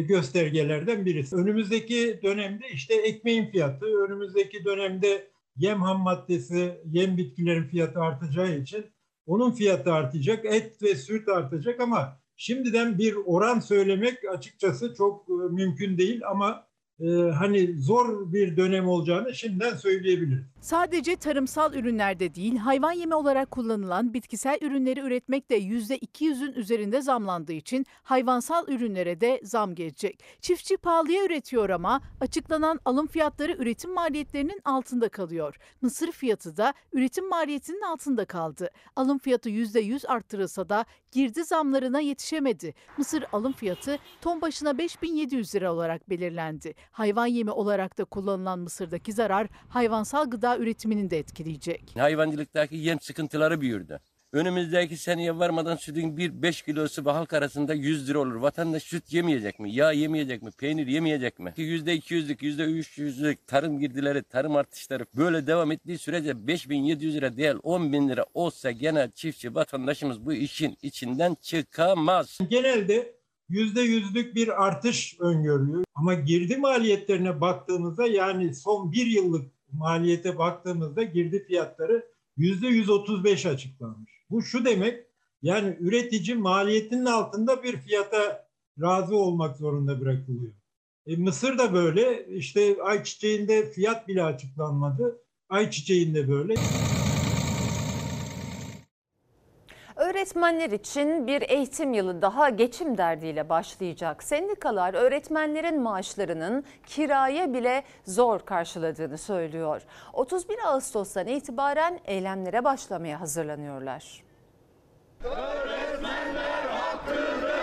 [0.09, 1.37] göstergelerden birisi.
[1.37, 8.87] Önümüzdeki dönemde işte ekmeğin fiyatı, önümüzdeki dönemde yem ham maddesi, yem bitkilerin fiyatı artacağı için
[9.27, 15.33] onun fiyatı artacak, et ve süt artacak ama şimdiden bir oran söylemek açıkçası çok e,
[15.33, 16.70] mümkün değil ama e,
[17.39, 20.45] hani zor bir dönem olacağını şimdiden söyleyebiliriz.
[20.61, 27.53] Sadece tarımsal ürünlerde değil, hayvan yemi olarak kullanılan bitkisel ürünleri üretmek de %200'ün üzerinde zamlandığı
[27.53, 30.25] için hayvansal ürünlere de zam gelecek.
[30.41, 35.57] Çiftçi pahalıya üretiyor ama açıklanan alım fiyatları üretim maliyetlerinin altında kalıyor.
[35.83, 38.71] Mısır fiyatı da üretim maliyetinin altında kaldı.
[38.97, 42.75] Alım fiyatı %100 arttırılsa da girdi zamlarına yetişemedi.
[42.99, 46.75] Mısır alım fiyatı ton başına 5700 lira olarak belirlendi.
[46.90, 51.94] Hayvan yemi olarak da kullanılan mısırdaki zarar hayvansal gıda üretimini de etkileyecek.
[51.98, 54.00] Hayvancılıktaki yem sıkıntıları büyürdü.
[54.33, 58.35] Önümüzdeki seneye varmadan sütün bir 5 kilosu ve halk arasında 100 lira olur.
[58.35, 59.72] Vatandaş süt yemeyecek mi?
[59.72, 60.50] Yağ yemeyecek mi?
[60.50, 61.55] Peynir yemeyecek mi?
[61.57, 68.09] %200'lük, %300'lük tarım girdileri, tarım artışları böyle devam ettiği sürece 5700 lira değil 10 bin
[68.09, 72.38] lira olsa genel çiftçi vatandaşımız bu işin içinden çıkamaz.
[72.50, 73.20] Genelde
[73.51, 75.85] yüzde yüzlük bir artış öngörülüyor.
[75.95, 84.13] Ama girdi maliyetlerine baktığımızda yani son bir yıllık maliyete baktığımızda girdi fiyatları yüzde 135 açıklanmış.
[84.31, 85.05] Bu şu demek
[85.43, 88.49] yani üretici maliyetinin altında bir fiyata
[88.81, 90.53] razı olmak zorunda bırakılıyor.
[91.07, 95.23] E, Mısır da böyle işte ayçiçeğinde fiyat bile açıklanmadı.
[95.49, 96.55] Ayçiçeğinde böyle.
[100.21, 104.23] Öğretmenler için bir eğitim yılı daha geçim derdiyle başlayacak.
[104.23, 109.83] Sendikalar öğretmenlerin maaşlarının kiraya bile zor karşıladığını söylüyor.
[110.13, 114.23] 31 Ağustos'tan itibaren eylemlere başlamaya hazırlanıyorlar.
[115.25, 117.61] Öğretmenler hakkını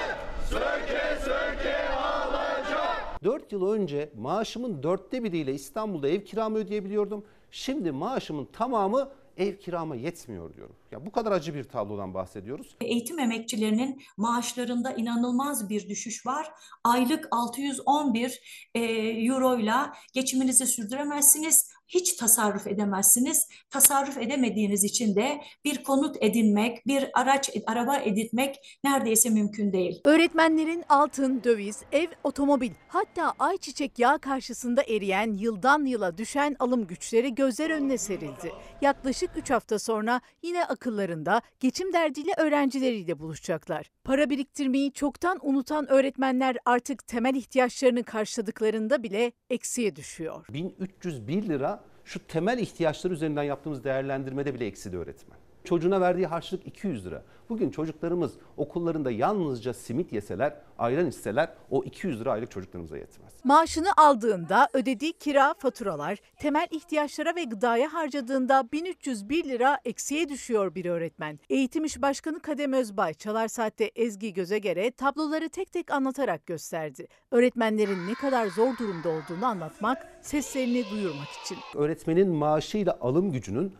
[0.50, 3.24] söke söke alacak.
[3.24, 7.26] 4 yıl önce maaşımın dörtte biriyle İstanbul'da ev kiramı ödeyebiliyordum.
[7.52, 10.76] Şimdi maaşımın tamamı ev kirama yetmiyor diyorum.
[10.92, 12.76] Ya bu kadar acı bir tablodan bahsediyoruz.
[12.82, 16.52] Eğitim emekçilerinin maaşlarında inanılmaz bir düşüş var.
[16.84, 18.82] Aylık 611 e,
[19.28, 21.78] euroyla geçiminizi sürdüremezsiniz.
[21.88, 23.48] Hiç tasarruf edemezsiniz.
[23.70, 30.02] Tasarruf edemediğiniz için de bir konut edinmek, bir araç, araba edinmek neredeyse mümkün değil.
[30.06, 37.36] Öğretmenlerin altın, döviz, ev, otomobil hatta ayçiçek yağı karşısında eriyen yıldan yıla düşen alım güçleri
[37.36, 38.52] gözler önüne serildi.
[38.82, 43.92] Yaklaşık 3 hafta sonra yine akıllarında geçim derdiyle öğrencileriyle buluşacaklar.
[44.04, 50.46] Para biriktirmeyi çoktan unutan öğretmenler artık temel ihtiyaçlarını karşıladıklarında bile eksiye düşüyor.
[50.50, 55.38] 1301 lira şu temel ihtiyaçları üzerinden yaptığımız değerlendirmede bile eksidi öğretmen.
[55.68, 57.24] Çocuğuna verdiği harçlık 200 lira.
[57.50, 63.34] Bugün çocuklarımız okullarında yalnızca simit yeseler, ayran içseler o 200 lira aylık çocuklarımıza yetmez.
[63.44, 70.86] Maaşını aldığında ödediği kira, faturalar, temel ihtiyaçlara ve gıdaya harcadığında 1301 lira eksiye düşüyor bir
[70.86, 71.40] öğretmen.
[71.50, 77.08] Eğitim İş Başkanı Kadem Özbay, Çalar Saat'te Ezgi Gözegere tabloları tek tek anlatarak gösterdi.
[77.32, 81.58] Öğretmenlerin ne kadar zor durumda olduğunu anlatmak, seslerini duyurmak için.
[81.76, 83.74] Öğretmenin maaşıyla alım gücünün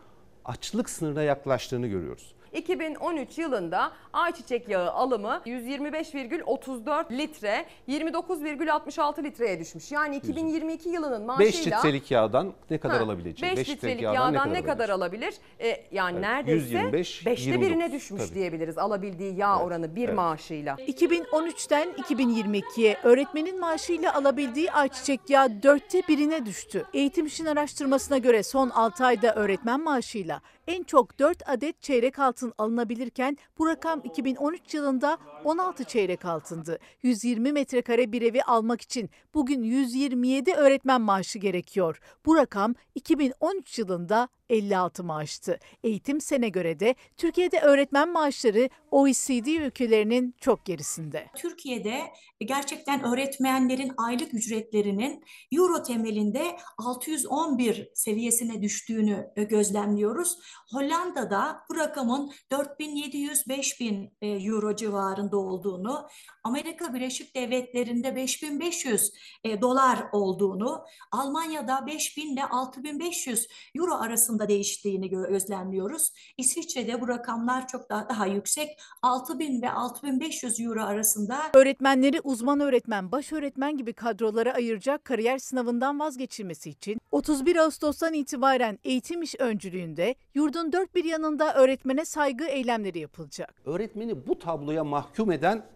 [0.44, 2.32] açlık sınırına yaklaştığını görüyoruz.
[2.52, 9.92] 2013 yılında ayçiçek yağı alımı 125,34 litre 29,66 litreye düşmüş.
[9.92, 13.52] Yani 2022 yılının maaşıyla 5 litrelik yağdan ne kadar Ha, alabileceği?
[13.52, 15.34] 5 Beş litrelik yağdan, ne kadar, alabilir?
[15.60, 18.34] E, yani Evet, neredeyse 125, 5'te 29, birine düşmüş tabii.
[18.34, 20.14] diyebiliriz alabildiği yağ oranı bir evet.
[20.14, 20.74] maaşıyla.
[20.74, 26.84] 2013'ten 2022'ye öğretmenin maaşıyla alabildiği ayçiçek yağı dörtte birine düştü.
[26.94, 32.52] Eğitim İş'in araştırmasına göre son 6 ayda öğretmen maaşıyla en çok 4 adet çeyrek altın
[32.58, 36.78] alınabilirken bu rakam 2013 yılında 16 çeyrek altındı.
[37.02, 42.00] 120 metrekare bir evi almak için bugün 127 öğretmen maaşı gerekiyor.
[42.26, 45.58] Bu rakam 2013 yılında 56 maaştı.
[45.82, 51.26] Eğitim sene göre de Türkiye'de öğretmen maaşları OECD ülkelerinin çok gerisinde.
[51.36, 52.00] Türkiye'de
[52.40, 60.38] gerçekten öğretmenlerin aylık ücretlerinin euro temelinde 611 seviyesine düştüğünü gözlemliyoruz.
[60.72, 66.08] Hollanda'da bu rakamın 4700-5000 e, euro civarında olduğunu,
[66.44, 69.12] Amerika Birleşik Devletleri'nde 5500
[69.44, 76.12] e, dolar olduğunu, Almanya'da 5000 ile 6500 euro arasında değiştiğini gö- gözlemliyoruz.
[76.36, 78.78] İsviçre'de bu rakamlar çok daha, daha yüksek.
[79.02, 86.00] 6000 ve 6500 euro arasında Öğretmenleri uzman öğretmen, baş öğretmen gibi kadrolara ayıracak kariyer sınavından
[86.00, 92.98] vazgeçilmesi için 31 Ağustos'tan itibaren eğitim iş öncülüğünde yurdun dört bir yanında öğretmene saygı eylemleri
[92.98, 93.54] yapılacak.
[93.64, 95.66] Öğretmeni bu tabloya mahkum eden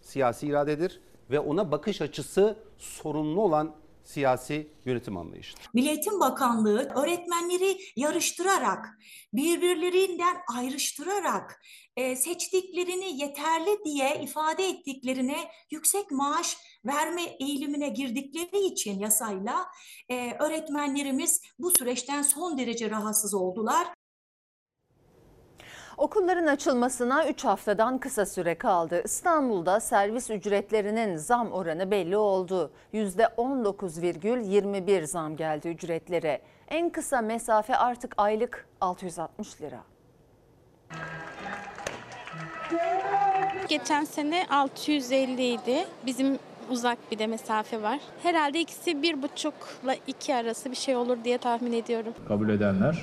[0.00, 3.74] siyasi iradedir ve ona bakış açısı sorunlu olan
[4.08, 5.70] siyasi yönetim anlayışıdır.
[5.74, 8.86] Milli Bakanlığı öğretmenleri yarıştırarak,
[9.32, 11.62] birbirlerinden ayrıştırarak
[11.96, 19.66] e, seçtiklerini yeterli diye ifade ettiklerine yüksek maaş verme eğilimine girdikleri için yasayla
[20.08, 23.88] e, öğretmenlerimiz bu süreçten son derece rahatsız oldular.
[25.98, 29.02] Okulların açılmasına 3 haftadan kısa süre kaldı.
[29.04, 32.70] İstanbul'da servis ücretlerinin zam oranı belli oldu.
[32.94, 36.40] %19,21 zam geldi ücretlere.
[36.68, 39.80] En kısa mesafe artık aylık 660 lira.
[43.68, 45.84] Geçen sene 650 idi.
[46.06, 46.38] Bizim
[46.70, 47.98] uzak bir de mesafe var.
[48.22, 52.14] Herhalde ikisi bir buçukla iki arası bir şey olur diye tahmin ediyorum.
[52.28, 53.02] Kabul edenler,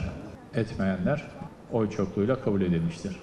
[0.53, 1.34] etmeyenler
[1.71, 3.15] oy çokluğuyla kabul edilmiştir.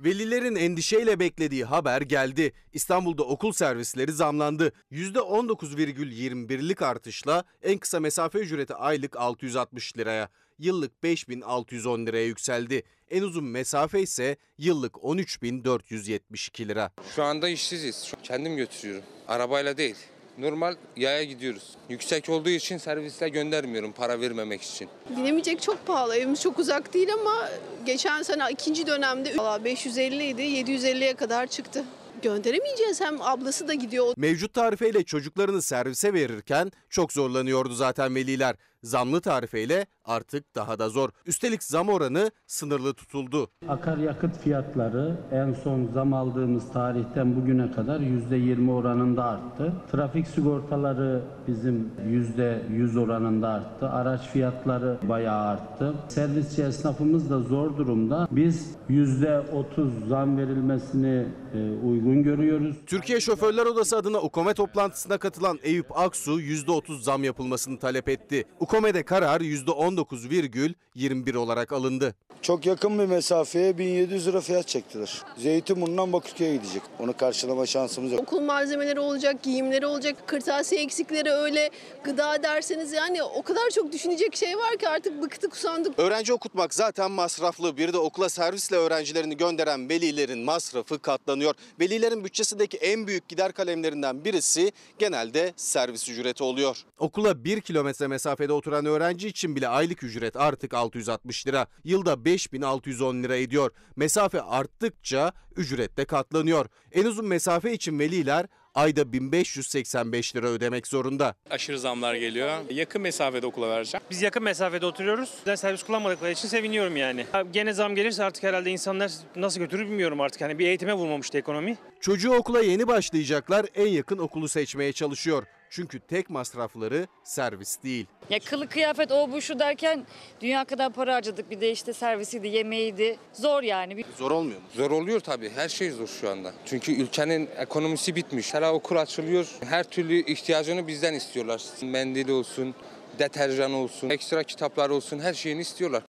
[0.00, 2.52] Velilerin endişeyle beklediği haber geldi.
[2.72, 4.72] İstanbul'da okul servisleri zamlandı.
[4.92, 12.82] %19,21'lik artışla en kısa mesafe ücreti aylık 660 liraya, yıllık 5610 liraya yükseldi.
[13.10, 16.90] En uzun mesafe ise yıllık 13472 lira.
[17.16, 18.12] Şu anda işsiziz.
[18.22, 19.04] Kendim götürüyorum.
[19.28, 19.96] Arabayla değil.
[20.38, 21.62] Normal yaya gidiyoruz.
[21.88, 24.88] Yüksek olduğu için servisle göndermiyorum para vermemek için.
[25.16, 26.16] Gidemeyecek çok pahalı.
[26.16, 27.48] Evimiz çok uzak değil ama
[27.86, 31.84] geçen sene ikinci dönemde valla 550 idi 750'ye kadar çıktı.
[32.22, 34.14] Gönderemeyeceğiz hem ablası da gidiyor.
[34.16, 38.56] Mevcut tarifeyle çocuklarını servise verirken çok zorlanıyordu zaten veliler.
[38.84, 41.08] Zamlı tarifeyle artık daha da zor.
[41.26, 43.50] Üstelik zam oranı sınırlı tutuldu.
[43.68, 49.72] Akaryakıt fiyatları en son zam aldığımız tarihten bugüne kadar %20 oranında arttı.
[49.92, 53.88] Trafik sigortaları bizim %100 oranında arttı.
[53.88, 55.94] Araç fiyatları bayağı arttı.
[56.08, 58.28] Servisçi esnafımız da zor durumda.
[58.30, 62.76] Biz %30 zam verilmesini e, uygun görüyoruz.
[62.86, 68.44] Türkiye Şoförler Odası adına UKOME toplantısına katılan Eyüp Aksu %30 zam yapılmasını talep etti.
[68.74, 72.14] UKOME'de karar %19,21 olarak alındı.
[72.42, 75.22] Çok yakın bir mesafeye 1700 lira fiyat çektiler.
[75.36, 76.82] Zeytinburnu'ndan Bakırköy'e gidecek.
[76.98, 78.20] Onu karşılama şansımız yok.
[78.20, 81.70] Okul malzemeleri olacak, giyimleri olacak, kırtasiye eksikleri öyle,
[82.04, 85.98] gıda derseniz yani o kadar çok düşünecek şey var ki artık bıktık usandık.
[85.98, 87.76] Öğrenci okutmak zaten masraflı.
[87.76, 91.54] Bir de okula servisle öğrencilerini gönderen velilerin masrafı katlanıyor.
[91.80, 96.76] Velilerin bütçesindeki en büyük gider kalemlerinden birisi genelde servis ücreti oluyor.
[96.98, 101.66] Okula 1 kilometre mesafede oturan öğrenci için bile aylık ücret artık 660 lira.
[101.84, 103.70] Yılda 5610 lira ediyor.
[103.96, 106.66] Mesafe arttıkça ücret de katlanıyor.
[106.92, 111.34] En uzun mesafe için veliler ayda 1585 lira ödemek zorunda.
[111.50, 112.50] Aşırı zamlar geliyor.
[112.70, 114.04] Yakın mesafede okula vereceğim.
[114.10, 115.30] Biz yakın mesafede oturuyoruz.
[115.46, 117.26] Ben servis kullanmadıkları için seviniyorum yani.
[117.52, 120.40] Gene zam gelirse artık herhalde insanlar nasıl götürür bilmiyorum artık.
[120.42, 121.78] Hani bir eğitime vurmamıştı ekonomi.
[122.00, 125.44] Çocuğu okula yeni başlayacaklar en yakın okulu seçmeye çalışıyor.
[125.74, 128.06] Çünkü tek masrafları servis değil.
[128.30, 130.06] Ya kılık kıyafet o bu şu derken
[130.40, 131.50] dünya kadar para harcadık.
[131.50, 133.18] Bir de işte servisiydi, yemeğiydi.
[133.32, 134.04] Zor yani.
[134.18, 134.66] Zor olmuyor mu?
[134.74, 135.50] Zor oluyor tabii.
[135.50, 136.52] Her şey zor şu anda.
[136.66, 138.54] Çünkü ülkenin ekonomisi bitmiş.
[138.54, 139.46] Her okul açılıyor.
[139.64, 141.62] Her türlü ihtiyacını bizden istiyorlar.
[141.82, 142.74] Mendil olsun,
[143.18, 146.02] deterjan olsun, ekstra kitaplar olsun her şeyini istiyorlar.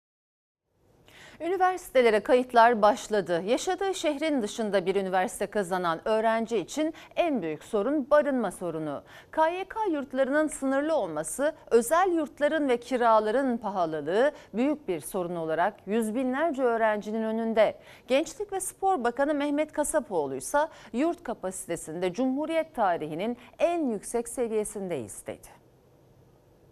[1.44, 3.42] Üniversitelere kayıtlar başladı.
[3.46, 9.04] Yaşadığı şehrin dışında bir üniversite kazanan öğrenci için en büyük sorun barınma sorunu.
[9.32, 16.64] KYK yurtlarının sınırlı olması, özel yurtların ve kiraların pahalılığı büyük bir sorun olarak yüz binlerce
[16.64, 17.76] öğrencinin önünde.
[18.08, 25.63] Gençlik ve Spor Bakanı Mehmet Kasapoğlu ise yurt kapasitesinde Cumhuriyet tarihinin en yüksek seviyesindeyiz dedi.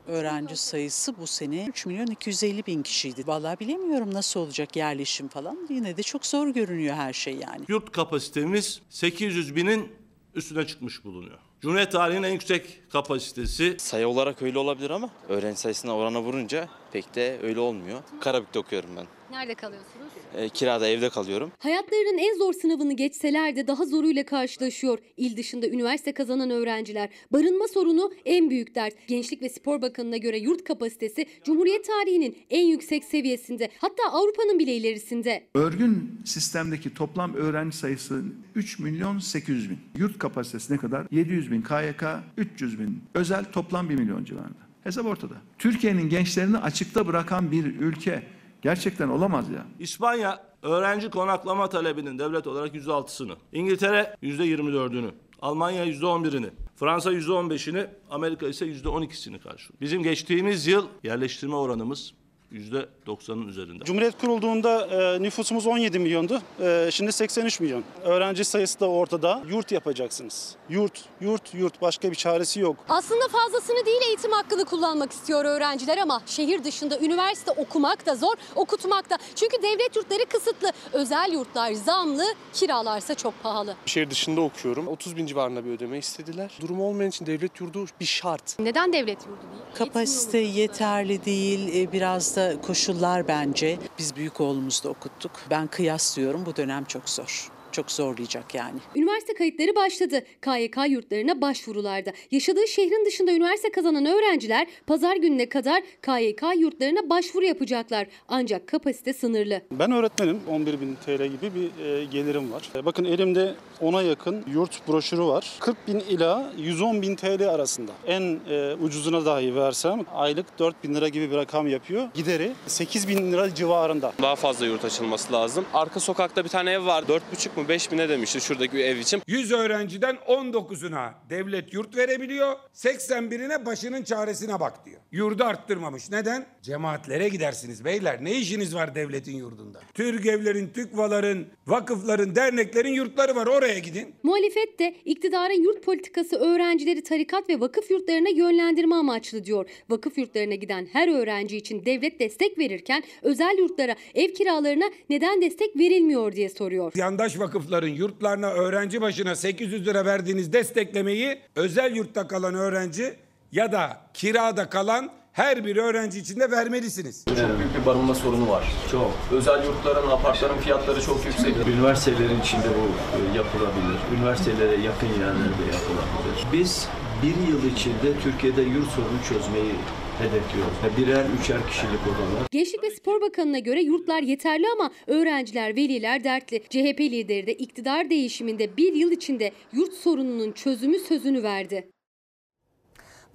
[0.07, 3.27] Öğrenci sayısı bu sene 3 milyon 250 bin kişiydi.
[3.27, 5.67] Vallahi bilemiyorum nasıl olacak yerleşim falan.
[5.69, 7.65] Yine de çok zor görünüyor her şey yani.
[7.67, 9.91] Yurt kapasitemiz 800 binin
[10.35, 11.39] üstüne çıkmış bulunuyor.
[11.61, 13.75] Cumhuriyet tarihinin en yüksek kapasitesi.
[13.77, 17.99] Sayı olarak öyle olabilir ama öğrenci sayısına orana vurunca pek de öyle olmuyor.
[18.19, 19.05] Karabük'te okuyorum ben.
[19.31, 20.07] Nerede kalıyorsunuz?
[20.37, 21.51] E, kirada evde kalıyorum.
[21.59, 24.99] Hayatlarının en zor sınavını geçseler de daha zoruyla karşılaşıyor.
[25.17, 27.09] İl dışında üniversite kazanan öğrenciler.
[27.33, 28.93] Barınma sorunu en büyük dert.
[29.07, 33.69] Gençlik ve Spor Bakanı'na göre yurt kapasitesi Cumhuriyet tarihinin en yüksek seviyesinde.
[33.77, 35.43] Hatta Avrupa'nın bile ilerisinde.
[35.55, 38.23] Örgün sistemdeki toplam öğrenci sayısı
[38.55, 39.79] 3 milyon 800 bin.
[39.97, 41.07] Yurt kapasitesi ne kadar?
[41.11, 42.03] 700 bin KYK,
[42.37, 42.80] 300 bin.
[43.13, 44.61] Özel toplam 1 milyon civarında.
[44.83, 45.33] Hesap ortada.
[45.57, 48.23] Türkiye'nin gençlerini açıkta bırakan bir ülke
[48.61, 49.65] gerçekten olamaz ya.
[49.79, 53.35] İspanya öğrenci konaklama talebinin devlet olarak %6'sını.
[53.53, 55.11] İngiltere %24'ünü.
[55.41, 56.49] Almanya %11'ini.
[56.75, 57.87] Fransa %15'ini.
[58.09, 59.81] Amerika ise %12'sini karşılıyor.
[59.81, 62.13] Bizim geçtiğimiz yıl yerleştirme oranımız
[62.51, 63.83] %90'ın üzerinde.
[63.85, 66.41] Cumhuriyet kurulduğunda e, nüfusumuz 17 milyondu.
[66.61, 67.83] E, şimdi 83 milyon.
[68.03, 69.43] Öğrenci sayısı da ortada.
[69.49, 70.55] Yurt yapacaksınız.
[70.69, 71.81] Yurt, yurt, yurt.
[71.81, 72.75] Başka bir çaresi yok.
[72.89, 78.33] Aslında fazlasını değil eğitim hakkını kullanmak istiyor öğrenciler ama şehir dışında üniversite okumak da zor,
[78.55, 79.17] okutmak da.
[79.35, 80.71] Çünkü devlet yurtları kısıtlı.
[80.93, 83.75] Özel yurtlar zamlı, kiralarsa çok pahalı.
[83.85, 84.87] Şehir dışında okuyorum.
[84.87, 86.51] 30 bin civarında bir ödeme istediler.
[86.61, 88.59] Durum olmayan için devlet yurdu bir şart.
[88.59, 89.63] Neden devlet yurdu değil?
[89.75, 91.75] Kapasite yeterli değil.
[91.87, 93.79] e, Biraz da koşullar bence.
[93.99, 95.31] Biz büyük oğlumuzda okuttuk.
[95.49, 96.45] Ben kıyaslıyorum.
[96.45, 97.50] Bu dönem çok zor.
[97.71, 98.79] Çok zorlayacak yani.
[98.95, 100.23] Üniversite kayıtları başladı.
[100.41, 102.11] KYK yurtlarına başvurularda.
[102.31, 108.07] Yaşadığı şehrin dışında üniversite kazanan öğrenciler pazar gününe kadar KYK yurtlarına başvuru yapacaklar.
[108.27, 109.61] Ancak kapasite sınırlı.
[109.71, 110.39] Ben öğretmenim.
[110.49, 112.69] 11 bin TL gibi bir e, gelirim var.
[112.75, 115.57] E, bakın elimde 10'a yakın yurt broşürü var.
[115.59, 117.91] 40 bin ila 110 bin TL arasında.
[118.07, 122.07] En e, ucuzuna dahi versem aylık 4 bin lira gibi bir rakam yapıyor.
[122.13, 124.13] Gideri 8 bin lira civarında.
[124.21, 125.65] Daha fazla yurt açılması lazım.
[125.73, 127.03] Arka sokakta bir tane ev var.
[127.03, 127.19] 4,5
[127.60, 129.21] mu 5 bine demişti şuradaki ev için.
[129.27, 132.55] 100 öğrenciden 19'una devlet yurt verebiliyor.
[132.75, 135.01] 81'ine başının çaresine bak diyor.
[135.11, 136.11] Yurdu arttırmamış.
[136.11, 136.45] Neden?
[136.61, 138.23] Cemaatlere gidersiniz beyler.
[138.23, 139.79] Ne işiniz var devletin yurdunda?
[139.93, 143.47] TÜRGEV'lerin, TÜKVA'ların, vakıfların, derneklerin yurtları var.
[143.47, 144.15] Oraya gidin.
[144.23, 149.69] Muhalefet de iktidarın yurt politikası öğrencileri tarikat ve vakıf yurtlarına yönlendirme amaçlı diyor.
[149.89, 155.77] Vakıf yurtlarına giden her öğrenci için devlet destek verirken özel yurtlara, ev kiralarına neden destek
[155.77, 156.91] verilmiyor diye soruyor.
[156.95, 163.15] Yandaş vakıfların yurtlarına öğrenci başına 800 lira verdiğiniz desteklemeyi özel yurtta kalan öğrenci
[163.51, 167.25] ya da kirada kalan her bir öğrenci için de vermelisiniz.
[167.25, 168.63] Çok büyük bir barınma sorunu var.
[168.91, 169.11] Çok.
[169.31, 171.55] Özel yurtların, apartların fiyatları çok yüksek.
[171.67, 172.85] Üniversitelerin içinde bu
[173.17, 173.99] e, yapılabilir.
[174.17, 176.47] Üniversitelere yakın yerlerde yapılabilir.
[176.53, 176.87] Biz
[177.23, 179.75] bir yıl içinde Türkiye'de yurt sorunu çözmeyi
[180.21, 180.97] hedefliyoruz.
[180.97, 182.47] Birer, üçer kişilik odalar.
[182.51, 186.63] Gençlik ve Spor Bakanı'na göre yurtlar yeterli ama öğrenciler, veliler dertli.
[186.69, 191.90] CHP lideri de iktidar değişiminde bir yıl içinde yurt sorununun çözümü sözünü verdi.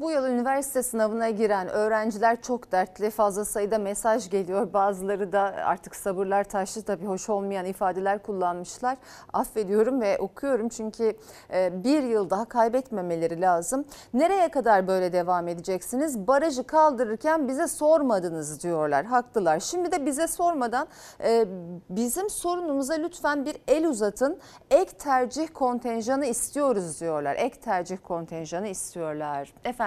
[0.00, 3.10] Bu yıl üniversite sınavına giren öğrenciler çok dertli.
[3.10, 4.72] Fazla sayıda mesaj geliyor.
[4.72, 8.96] Bazıları da artık sabırlar taştı tabii hoş olmayan ifadeler kullanmışlar.
[9.32, 11.16] Affediyorum ve okuyorum çünkü
[11.52, 13.84] e, bir yıl daha kaybetmemeleri lazım.
[14.14, 16.26] Nereye kadar böyle devam edeceksiniz?
[16.26, 19.04] Barajı kaldırırken bize sormadınız diyorlar.
[19.04, 19.60] Haklılar.
[19.60, 20.88] Şimdi de bize sormadan
[21.20, 21.46] e,
[21.90, 24.38] bizim sorunumuza lütfen bir el uzatın.
[24.70, 27.36] Ek tercih kontenjanı istiyoruz diyorlar.
[27.38, 29.52] Ek tercih kontenjanı istiyorlar.
[29.64, 29.85] Efendim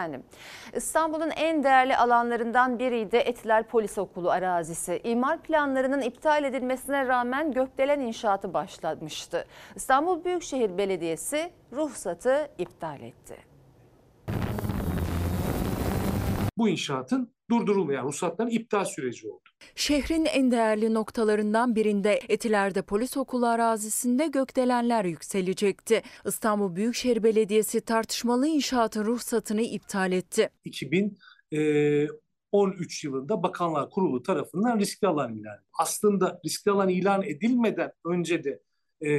[0.74, 5.02] İstanbul'un en değerli alanlarından biriydi Etiler Polis Okulu arazisi.
[5.04, 9.45] İmar planlarının iptal edilmesine rağmen gökdelen inşaatı başlamıştı.
[9.76, 13.38] İstanbul Büyükşehir Belediyesi ruhsatı iptal etti.
[16.58, 19.43] Bu inşaatın durdurulmayan ruhsatların iptal süreci oldu.
[19.76, 26.02] Şehrin en değerli noktalarından birinde Etiler'de polis okulu arazisinde gökdelenler yükselecekti.
[26.26, 30.50] İstanbul Büyükşehir Belediyesi tartışmalı inşaatın ruhsatını iptal etti.
[30.66, 35.70] 2013 yılında Bakanlar Kurulu tarafından riskli alan ilan edildi.
[35.80, 38.62] Aslında riskli alan ilan edilmeden önce de
[39.06, 39.10] e,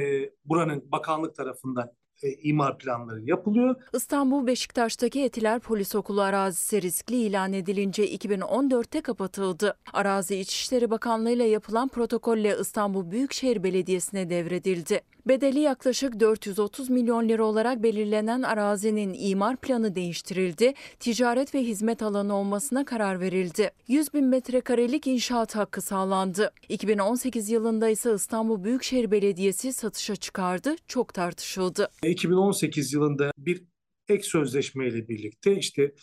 [0.45, 1.91] buranın bakanlık tarafından
[2.23, 3.75] e, imar planları yapılıyor.
[3.93, 9.77] İstanbul Beşiktaş'taki Etiler Polis Okulu arazisi riskli ilan edilince 2014'te kapatıldı.
[9.93, 15.01] Arazi İçişleri Bakanlığı ile yapılan protokolle İstanbul Büyükşehir Belediyesi'ne devredildi.
[15.27, 22.35] Bedeli yaklaşık 430 milyon lira olarak belirlenen arazinin imar planı değiştirildi, ticaret ve hizmet alanı
[22.35, 23.71] olmasına karar verildi.
[23.87, 26.51] 100 bin metrekarelik inşaat hakkı sağlandı.
[26.69, 31.89] 2018 yılında ise İstanbul Büyükşehir Belediyesi satışa çıkardı, çok tartışıldı.
[32.11, 33.63] 2018 yılında bir
[34.07, 35.93] ek sözleşme ile birlikte işte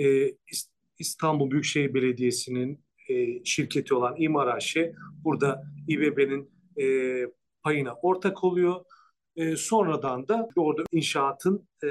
[0.00, 0.36] e,
[0.98, 4.76] İstanbul Büyükşehir Belediyesi'nin e, şirketi olan İmar AŞ
[5.24, 6.50] burada İBB'nin
[6.80, 6.86] e,
[7.62, 8.84] payına ortak oluyor.
[9.36, 11.86] E, sonradan da orada inşaatın e,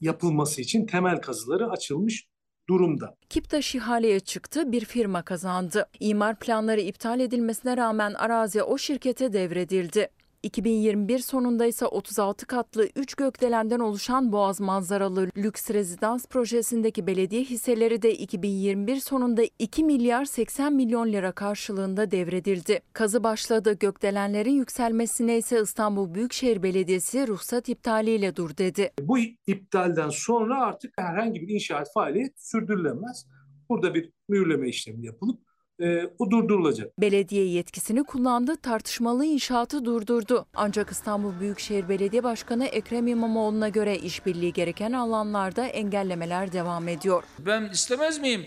[0.00, 2.28] yapılması için temel kazıları açılmış
[2.68, 3.14] durumda.
[3.28, 5.88] Kiptaş ihaleye çıktı, bir firma kazandı.
[6.00, 10.08] İmar planları iptal edilmesine rağmen arazi o şirkete devredildi.
[10.42, 18.02] 2021 sonunda ise 36 katlı 3 gökdelenden oluşan Boğaz manzaralı lüks rezidans projesindeki belediye hisseleri
[18.02, 22.80] de 2021 sonunda 2 milyar 80 milyon lira karşılığında devredildi.
[22.92, 23.76] Kazı başladı.
[23.80, 28.90] Gökdelenlerin yükselmesine ise İstanbul Büyükşehir Belediyesi ruhsat iptaliyle dur dedi.
[29.00, 33.26] Bu iptalden sonra artık herhangi bir inşaat faaliyet sürdürülemez.
[33.68, 35.47] Burada bir mühürleme işlemi yapılıp
[35.80, 37.00] e, o durdurulacak.
[37.00, 40.46] Belediye yetkisini kullandı, tartışmalı inşaatı durdurdu.
[40.54, 47.22] Ancak İstanbul Büyükşehir Belediye Başkanı Ekrem İmamoğlu'na göre işbirliği gereken alanlarda engellemeler devam ediyor.
[47.38, 48.46] Ben istemez miyim?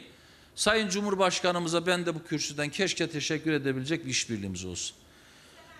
[0.56, 4.98] Sayın Cumhurbaşkanımıza ben de bu kürsüden keşke teşekkür edebilecek bir işbirliğimiz olsun.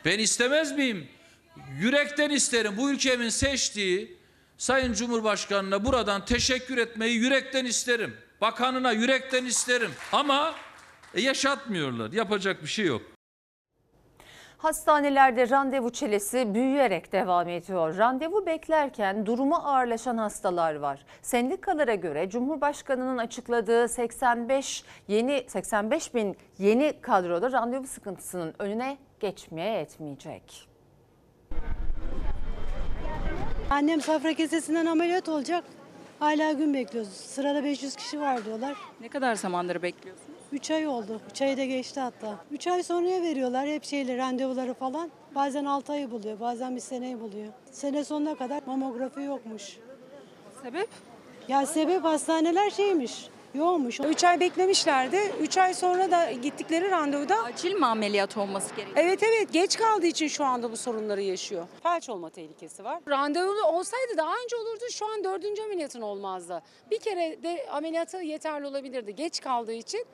[0.06, 1.08] Ben istemez miyim?
[1.80, 4.18] Yürekten isterim bu ülkemin seçtiği
[4.58, 8.14] Sayın Cumhurbaşkanına buradan teşekkür etmeyi yürekten isterim.
[8.42, 9.92] Bakanına yürekten isterim.
[10.12, 10.56] Ama
[11.14, 12.12] e yaşatmıyorlar.
[12.12, 13.02] Yapacak bir şey yok.
[14.58, 17.98] Hastanelerde randevu çilesi büyüyerek devam ediyor.
[17.98, 21.06] Randevu beklerken durumu ağırlaşan hastalar var.
[21.22, 30.68] Sendikalara göre Cumhurbaşkanı'nın açıkladığı 85 yeni 85 bin yeni kadroda randevu sıkıntısının önüne geçmeye etmeyecek.
[33.70, 35.64] Annem safra kesesinden ameliyat olacak.
[36.20, 37.14] Hala gün bekliyoruz.
[37.14, 38.76] Sırada 500 kişi var diyorlar.
[39.02, 40.31] Ne kadar zamandır bekliyorsunuz?
[40.52, 41.22] 3 ay oldu.
[41.32, 42.36] 3 ay da geçti hatta.
[42.52, 45.12] 3 ay sonraya veriyorlar hep şeyle randevuları falan.
[45.36, 47.54] Bazen 6 ayı buluyor, bazen bir seneyi buluyor.
[47.72, 49.78] Sene sonuna kadar mamografi yokmuş.
[50.64, 50.90] Sebep?
[51.48, 53.30] Ya sebep hastaneler şeymiş.
[53.54, 54.00] Yoğunmuş.
[54.00, 55.18] 3 ay beklemişlerdi.
[55.42, 57.44] 3 ay sonra da gittikleri randevuda...
[57.44, 58.98] Acil mi ameliyat olması gerekiyor?
[59.06, 61.68] Evet evet geç kaldığı için şu anda bu sorunları yaşıyor.
[61.84, 63.00] Felç olma tehlikesi var.
[63.10, 64.84] Randevulu olsaydı daha önce olurdu.
[64.92, 66.62] Şu an dördüncü ameliyatın olmazdı.
[66.92, 69.16] Bir kere de ameliyatı yeterli olabilirdi.
[69.16, 70.06] Geç kaldığı için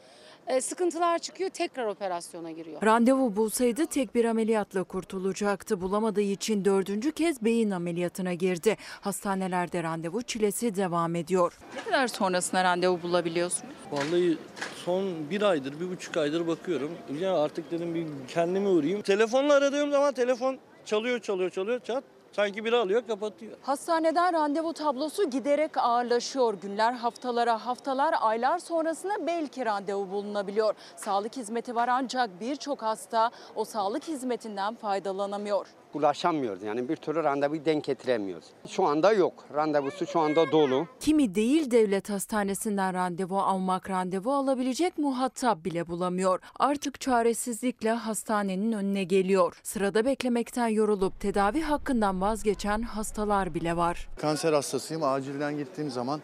[0.61, 2.81] sıkıntılar çıkıyor tekrar operasyona giriyor.
[2.83, 5.81] Randevu bulsaydı tek bir ameliyatla kurtulacaktı.
[5.81, 8.77] Bulamadığı için dördüncü kez beyin ameliyatına girdi.
[9.01, 11.57] Hastanelerde randevu çilesi devam ediyor.
[11.75, 13.73] Ne kadar sonrasında randevu bulabiliyorsunuz?
[13.91, 14.37] Vallahi
[14.85, 16.91] son bir aydır, bir buçuk aydır bakıyorum.
[17.19, 19.01] Ya artık dedim bir kendime uğrayayım.
[19.01, 22.03] Telefonla aradığım zaman telefon çalıyor, çalıyor, çalıyor, çat.
[22.38, 23.57] Sanki biri alıyor, kapatıyor.
[23.61, 26.53] Hastaneden randevu tablosu giderek ağırlaşıyor.
[26.53, 30.75] Günler haftalara, haftalar aylar sonrasında belki randevu bulunabiliyor.
[30.95, 35.67] Sağlık hizmeti var ancak birçok hasta o sağlık hizmetinden faydalanamıyor.
[35.97, 38.45] Ulaşamıyoruz yani bir türlü randevu denk getiremiyoruz.
[38.67, 39.45] Şu anda yok.
[39.53, 40.87] Randevusu şu anda dolu.
[40.99, 46.39] Kimi değil devlet hastanesinden randevu almak, randevu alabilecek muhatap bile bulamıyor.
[46.59, 49.59] Artık çaresizlikle hastanenin önüne geliyor.
[49.63, 54.07] Sırada beklemekten yorulup tedavi hakkından vazgeçen hastalar bile var.
[54.21, 55.03] Kanser hastasıyım.
[55.03, 56.21] Acilden gittiğim zaman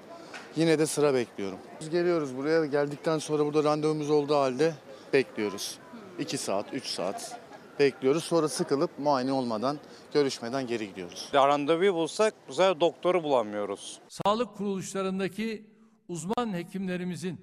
[0.56, 1.58] Yine de sıra bekliyorum.
[1.82, 2.66] Biz geliyoruz buraya.
[2.66, 4.74] Geldikten sonra burada randevumuz olduğu halde
[5.14, 5.78] bekliyoruz.
[6.20, 7.40] 2 saat, 3 saat
[7.84, 8.24] bekliyoruz.
[8.24, 9.80] Sonra sıkılıp muayene olmadan,
[10.14, 11.30] görüşmeden geri gidiyoruz.
[11.34, 14.00] Randevu bulsak bu sefer doktoru bulamıyoruz.
[14.10, 15.66] Sağlık kuruluşlarındaki
[16.08, 17.40] uzman hekimlerimizin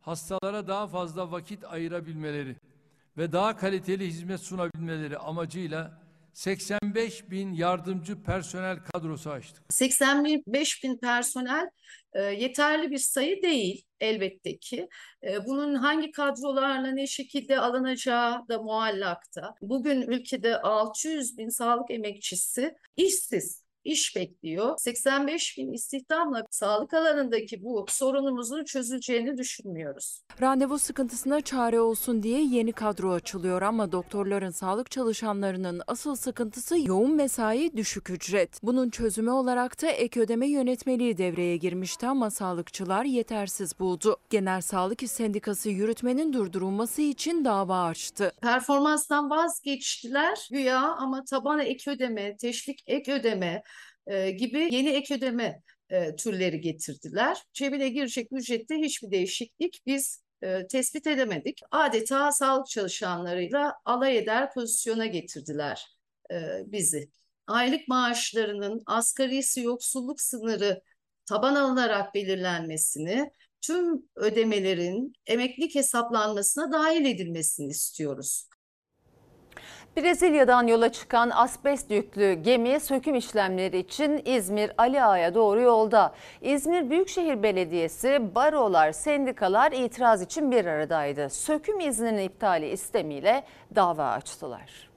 [0.00, 2.56] hastalara daha fazla vakit ayırabilmeleri
[3.16, 9.64] ve daha kaliteli hizmet sunabilmeleri amacıyla 85 bin yardımcı personel kadrosu açtık.
[9.70, 11.70] 85 bin personel
[12.18, 14.88] e, yeterli bir sayı değil elbette ki.
[15.22, 19.54] E, bunun hangi kadrolarla ne şekilde alınacağı da muallakta.
[19.62, 24.74] Bugün ülkede 600 bin sağlık emekçisi işsiz iş bekliyor.
[24.78, 30.22] 85 bin istihdamla sağlık alanındaki bu sorunumuzun çözüleceğini düşünmüyoruz.
[30.40, 37.14] Randevu sıkıntısına çare olsun diye yeni kadro açılıyor ama doktorların, sağlık çalışanlarının asıl sıkıntısı yoğun
[37.14, 38.60] mesai, düşük ücret.
[38.62, 44.16] Bunun çözümü olarak da ek ödeme yönetmeliği devreye girmişti ama sağlıkçılar yetersiz buldu.
[44.30, 48.32] Genel Sağlık İş Sendikası yürütmenin durdurulması için dava açtı.
[48.42, 53.62] Performanstan vazgeçtiler güya ama taban ek ödeme, teşvik ek ödeme
[54.08, 57.42] e, gibi yeni ek ödeme e, türleri getirdiler.
[57.52, 61.60] Cebine girecek ücrette hiçbir değişiklik biz e, tespit edemedik.
[61.70, 65.86] Adeta sağlık çalışanlarıyla alay eder pozisyona getirdiler
[66.66, 67.10] bizi.
[67.46, 70.82] Aylık maaşlarının asgarisi yoksulluk sınırı
[71.26, 73.30] taban alınarak belirlenmesini,
[73.60, 78.47] tüm ödemelerin emeklilik hesaplanmasına dahil edilmesini istiyoruz.
[80.02, 86.14] Brezilya'dan yola çıkan asbest yüklü gemi söküm işlemleri için İzmir Ali Ağa'ya doğru yolda.
[86.40, 91.30] İzmir Büyükşehir Belediyesi, barolar, sendikalar itiraz için bir aradaydı.
[91.30, 93.44] Söküm izninin iptali istemiyle
[93.74, 94.90] dava açtılar.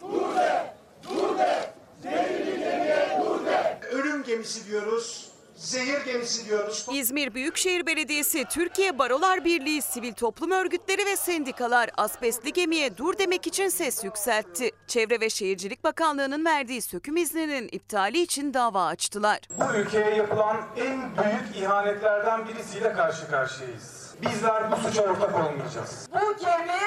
[0.00, 0.74] Dur de,
[1.08, 1.60] dur de,
[2.02, 3.78] zehirli gemiye dur de.
[3.92, 6.86] Ölüm gemisi diyoruz zehir gemisi diyoruz.
[6.92, 13.46] İzmir Büyükşehir Belediyesi, Türkiye Barolar Birliği, sivil toplum örgütleri ve sendikalar asbestli gemiye dur demek
[13.46, 14.70] için ses yükseltti.
[14.86, 19.40] Çevre ve Şehircilik Bakanlığı'nın verdiği söküm izninin iptali için dava açtılar.
[19.50, 24.14] Bu ülkeye yapılan en büyük ihanetlerden birisiyle karşı karşıyayız.
[24.22, 26.08] Bizler bu suça ortak olmayacağız.
[26.14, 26.82] Bu gemi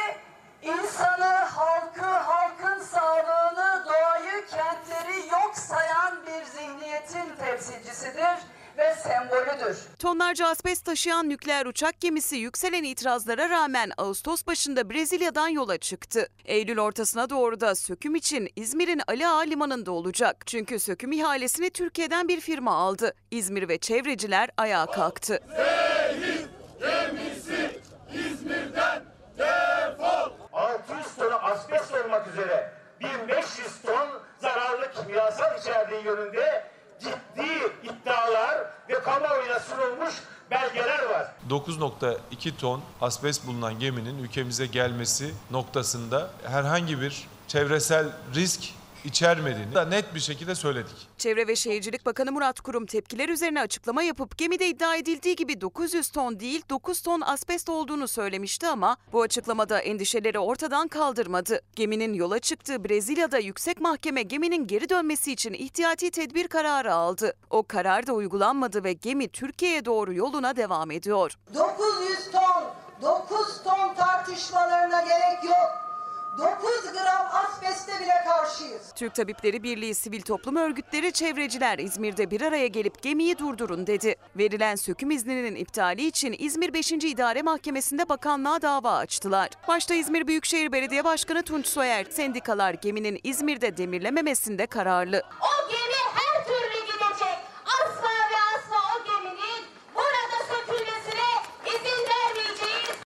[0.61, 8.37] insanı, halkı, halkın sağlığını, doğayı, kentleri yok sayan bir zihniyetin temsilcisidir
[8.77, 9.77] ve sembolüdür.
[9.99, 16.27] Tonlarca asbest taşıyan nükleer uçak gemisi yükselen itirazlara rağmen Ağustos başında Brezilya'dan yola çıktı.
[16.45, 20.43] Eylül ortasına doğru da söküm için İzmir'in Ali Ağa Limanı'nda olacak.
[20.45, 23.13] Çünkü söküm ihalesini Türkiye'den bir firma aldı.
[23.31, 25.39] İzmir ve çevreciler ayağa kalktı.
[25.55, 26.45] Zehir
[26.79, 27.81] gemisi
[28.13, 29.03] İzmir'den
[29.37, 30.31] defol.
[30.53, 34.09] 600 ton asbest olmak üzere 1500 ton
[34.41, 36.63] zararlı kimyasal içerdiği yönünde
[37.03, 37.49] ciddi
[37.83, 40.13] iddialar ve kamuoyuna sunulmuş
[40.51, 41.27] belgeler var.
[41.49, 48.61] 9.2 ton asbest bulunan geminin ülkemize gelmesi noktasında herhangi bir çevresel risk
[49.05, 50.95] içermediğini da net bir şekilde söyledik.
[51.17, 56.09] Çevre ve Şehircilik Bakanı Murat Kurum tepkiler üzerine açıklama yapıp gemide iddia edildiği gibi 900
[56.09, 61.61] ton değil 9 ton asbest olduğunu söylemişti ama bu açıklamada endişeleri ortadan kaldırmadı.
[61.75, 67.33] Geminin yola çıktığı Brezilya'da yüksek mahkeme geminin geri dönmesi için ihtiyati tedbir kararı aldı.
[67.49, 71.37] O karar da uygulanmadı ve gemi Türkiye'ye doğru yoluna devam ediyor.
[71.53, 72.63] 900 ton,
[73.01, 75.90] 9 ton tartışmalarına gerek yok.
[76.37, 78.91] 9 gram asbeste bile karşıyız.
[78.95, 84.15] Türk Tabipleri Birliği sivil toplum örgütleri çevreciler İzmir'de bir araya gelip gemiyi durdurun dedi.
[84.37, 86.91] Verilen söküm izninin iptali için İzmir 5.
[86.91, 89.49] İdare Mahkemesi'nde bakanlığa dava açtılar.
[89.67, 95.23] Başta İzmir Büyükşehir Belediye Başkanı Tunç Soyer, sendikalar geminin İzmir'de demirlememesinde kararlı.
[95.41, 97.37] O gemi her türlü gidecek.
[97.65, 99.65] Asla ve asla o geminin
[99.95, 101.29] burada sökülmesine
[101.65, 102.97] izin vermeyeceğiz.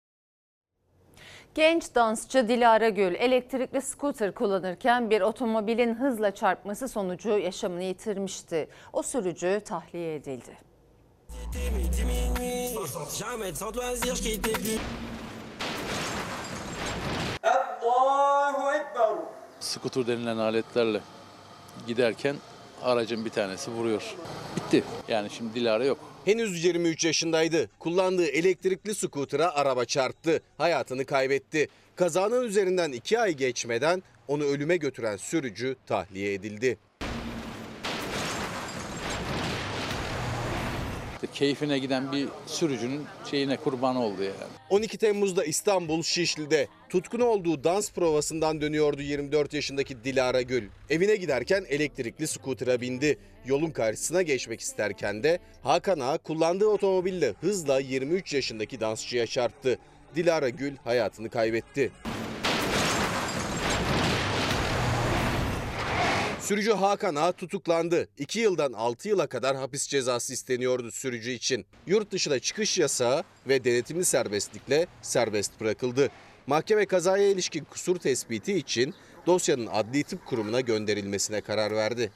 [1.56, 8.68] Genç dansçı Dilara Gül elektrikli scooter kullanırken bir otomobilin hızla çarpması sonucu yaşamını yitirmişti.
[8.94, 10.58] O sürücü tahliye edildi.
[19.60, 21.02] Skuter denilen aletlerle
[21.88, 22.36] giderken
[22.84, 24.16] aracın bir tanesi vuruyor.
[24.56, 24.84] Bitti.
[25.08, 26.15] Yani şimdi Dilara yok.
[26.26, 27.70] Henüz 23 yaşındaydı.
[27.80, 30.42] Kullandığı elektrikli skutura araba çarptı.
[30.58, 31.68] Hayatını kaybetti.
[31.96, 36.78] Kazanın üzerinden 2 ay geçmeden onu ölüme götüren sürücü tahliye edildi.
[41.34, 44.36] Keyfine giden bir sürücünün şeyine kurban oldu yani.
[44.70, 50.70] 12 Temmuz'da İstanbul Şişli'de tutkun olduğu dans provasından dönüyordu 24 yaşındaki Dilara Gül.
[50.90, 53.18] Evine giderken elektrikli skutura bindi.
[53.46, 59.80] Yolun karşısına geçmek isterken de Hakan Ağa kullandığı otomobille hızla 23 yaşındaki dansçıya çarptı.
[60.16, 61.92] Dilara Gül hayatını kaybetti.
[66.46, 68.08] Sürücü Hakan Ağa tutuklandı.
[68.18, 71.66] 2 yıldan 6 yıla kadar hapis cezası isteniyordu sürücü için.
[71.88, 76.10] Yurt dışına çıkış yasağı ve denetimli serbestlikle serbest bırakıldı.
[76.48, 78.94] Mahkeme kazaya ilişkin kusur tespiti için
[79.28, 82.12] dosyanın adli tıp kurumuna gönderilmesine karar verdi.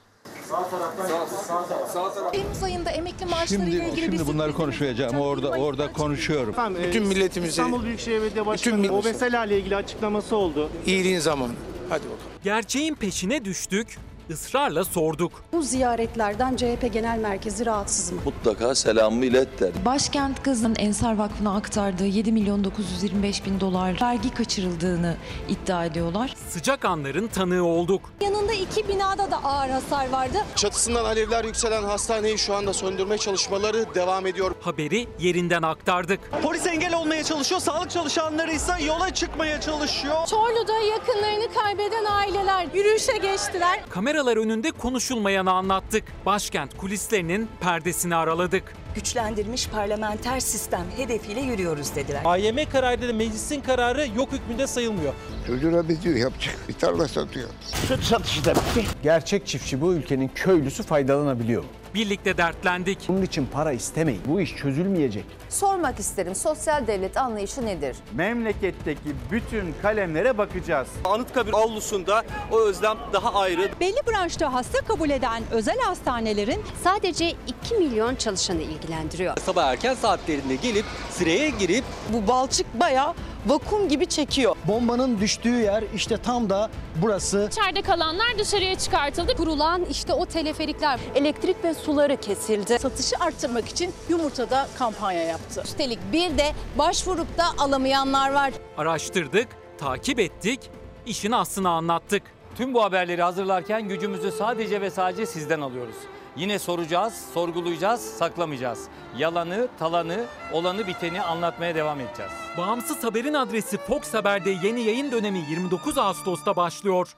[2.32, 5.20] Temmuz ayında emekli maaşları ile ilgili Şimdi bunları konuşmayacağım.
[5.20, 6.56] Orada orada konuşuyorum.
[6.84, 10.70] Bütün milletimizi, İstanbul Büyükşehir Belediye Başkanı o meseleyle ilgili açıklaması oldu.
[10.86, 11.54] İyiliğin zamanı.
[11.90, 12.20] Hadi bakalım.
[12.44, 13.98] Gerçeğin peşine düştük,
[14.30, 15.32] ısrarla sorduk.
[15.54, 18.20] Bu ziyaretlerden CHP Genel Merkezi rahatsız mı?
[18.26, 19.70] Mutlaka selamımı ilet der.
[19.86, 25.16] Başkent Kızı'nın Ensar Vakfı'na aktardığı 7 milyon 925 bin dolar vergi kaçırıldığını
[25.50, 26.34] iddia ediyorlar.
[26.50, 28.02] Sıcak anların tanığı olduk.
[28.22, 30.38] Yanında iki binada da ağır hasar vardı.
[30.56, 34.52] Çatısından alevler yükselen hastaneyi şu anda söndürme çalışmaları devam ediyor.
[34.62, 36.20] Haberi yerinden aktardık.
[36.44, 40.28] Polis engel olmaya çalışıyor, sağlık çalışanları ise yola çıkmaya çalışıyor.
[40.28, 43.80] Çorlu'da yakınlarını kaybeden aileler yürüyüşe geçtiler.
[44.20, 46.04] Kameralar önünde konuşulmayanı anlattık.
[46.26, 48.74] Başkent kulislerinin perdesini araladık.
[49.00, 52.22] Güçlendirilmiş parlamenter sistem hedefiyle yürüyoruz dediler.
[52.26, 55.14] AYM kararıyla da meclisin kararı yok hükmünde sayılmıyor.
[55.48, 57.50] Çocuğuna bir diyor yapacak bir tarla satıyor.
[57.88, 58.86] Süt satışı da bitti.
[59.04, 61.64] Gerçek çiftçi bu ülkenin köylüsü faydalanabiliyor.
[61.94, 63.00] Birlikte dertlendik.
[63.08, 64.22] Bunun için para istemeyin.
[64.26, 65.26] Bu iş çözülmeyecek.
[65.50, 67.96] Sormak isterim sosyal devlet anlayışı nedir?
[68.14, 70.88] Memleketteki bütün kalemlere bakacağız.
[71.06, 73.70] Anıtkabir avlusunda o özlem daha ayrı.
[73.80, 77.34] Belli branşta hasta kabul eden özel hastanelerin Sadece
[77.64, 79.38] 2 milyon çalışanı ilgilendiriyor.
[79.38, 83.14] Sabah erken saatlerinde gelip sıraya girip Bu balçık bayağı
[83.48, 84.56] vakum gibi çekiyor.
[84.68, 86.70] Bombanın düştüğü yer işte tam da
[87.02, 87.50] burası.
[87.52, 89.36] İçeride kalanlar dışarıya çıkartıldı.
[89.36, 91.00] Kurulan işte o teleferikler.
[91.16, 92.80] Elektrik ve suları kesildi.
[92.80, 95.62] Satışı arttırmak için yumurtada kampanya yaptı.
[95.66, 98.54] Üstelik bir de başvurup da alamayanlar var.
[98.78, 100.60] Araştırdık, takip ettik,
[101.06, 102.24] işin aslını anlattık.
[102.58, 105.96] Tüm bu haberleri hazırlarken gücümüzü sadece ve sadece sizden alıyoruz.
[106.40, 108.88] Yine soracağız, sorgulayacağız, saklamayacağız.
[109.18, 112.32] Yalanı, talanı, olanı biteni anlatmaya devam edeceğiz.
[112.58, 117.14] Bağımsız haberin adresi Fox Haber'de yeni yayın dönemi 29 Ağustos'ta başlıyor.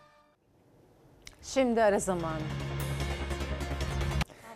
[1.41, 2.41] Şimdi ara zamanı.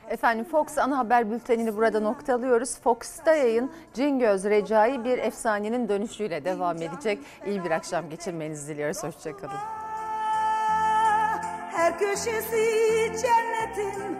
[0.09, 2.79] Efendim Fox ana haber bültenini burada noktalıyoruz.
[2.79, 7.19] Fox'ta yayın Cingöz Recai bir efsanenin dönüşüyle devam edecek.
[7.45, 9.03] İyi bir akşam geçirmenizi diliyoruz.
[9.03, 9.59] Hoşçakalın.
[11.71, 14.14] Her köşesi cennetin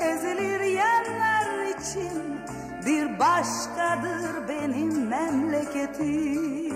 [0.00, 2.40] ezilir yerler için
[2.86, 6.69] Bir başkadır benim memleketim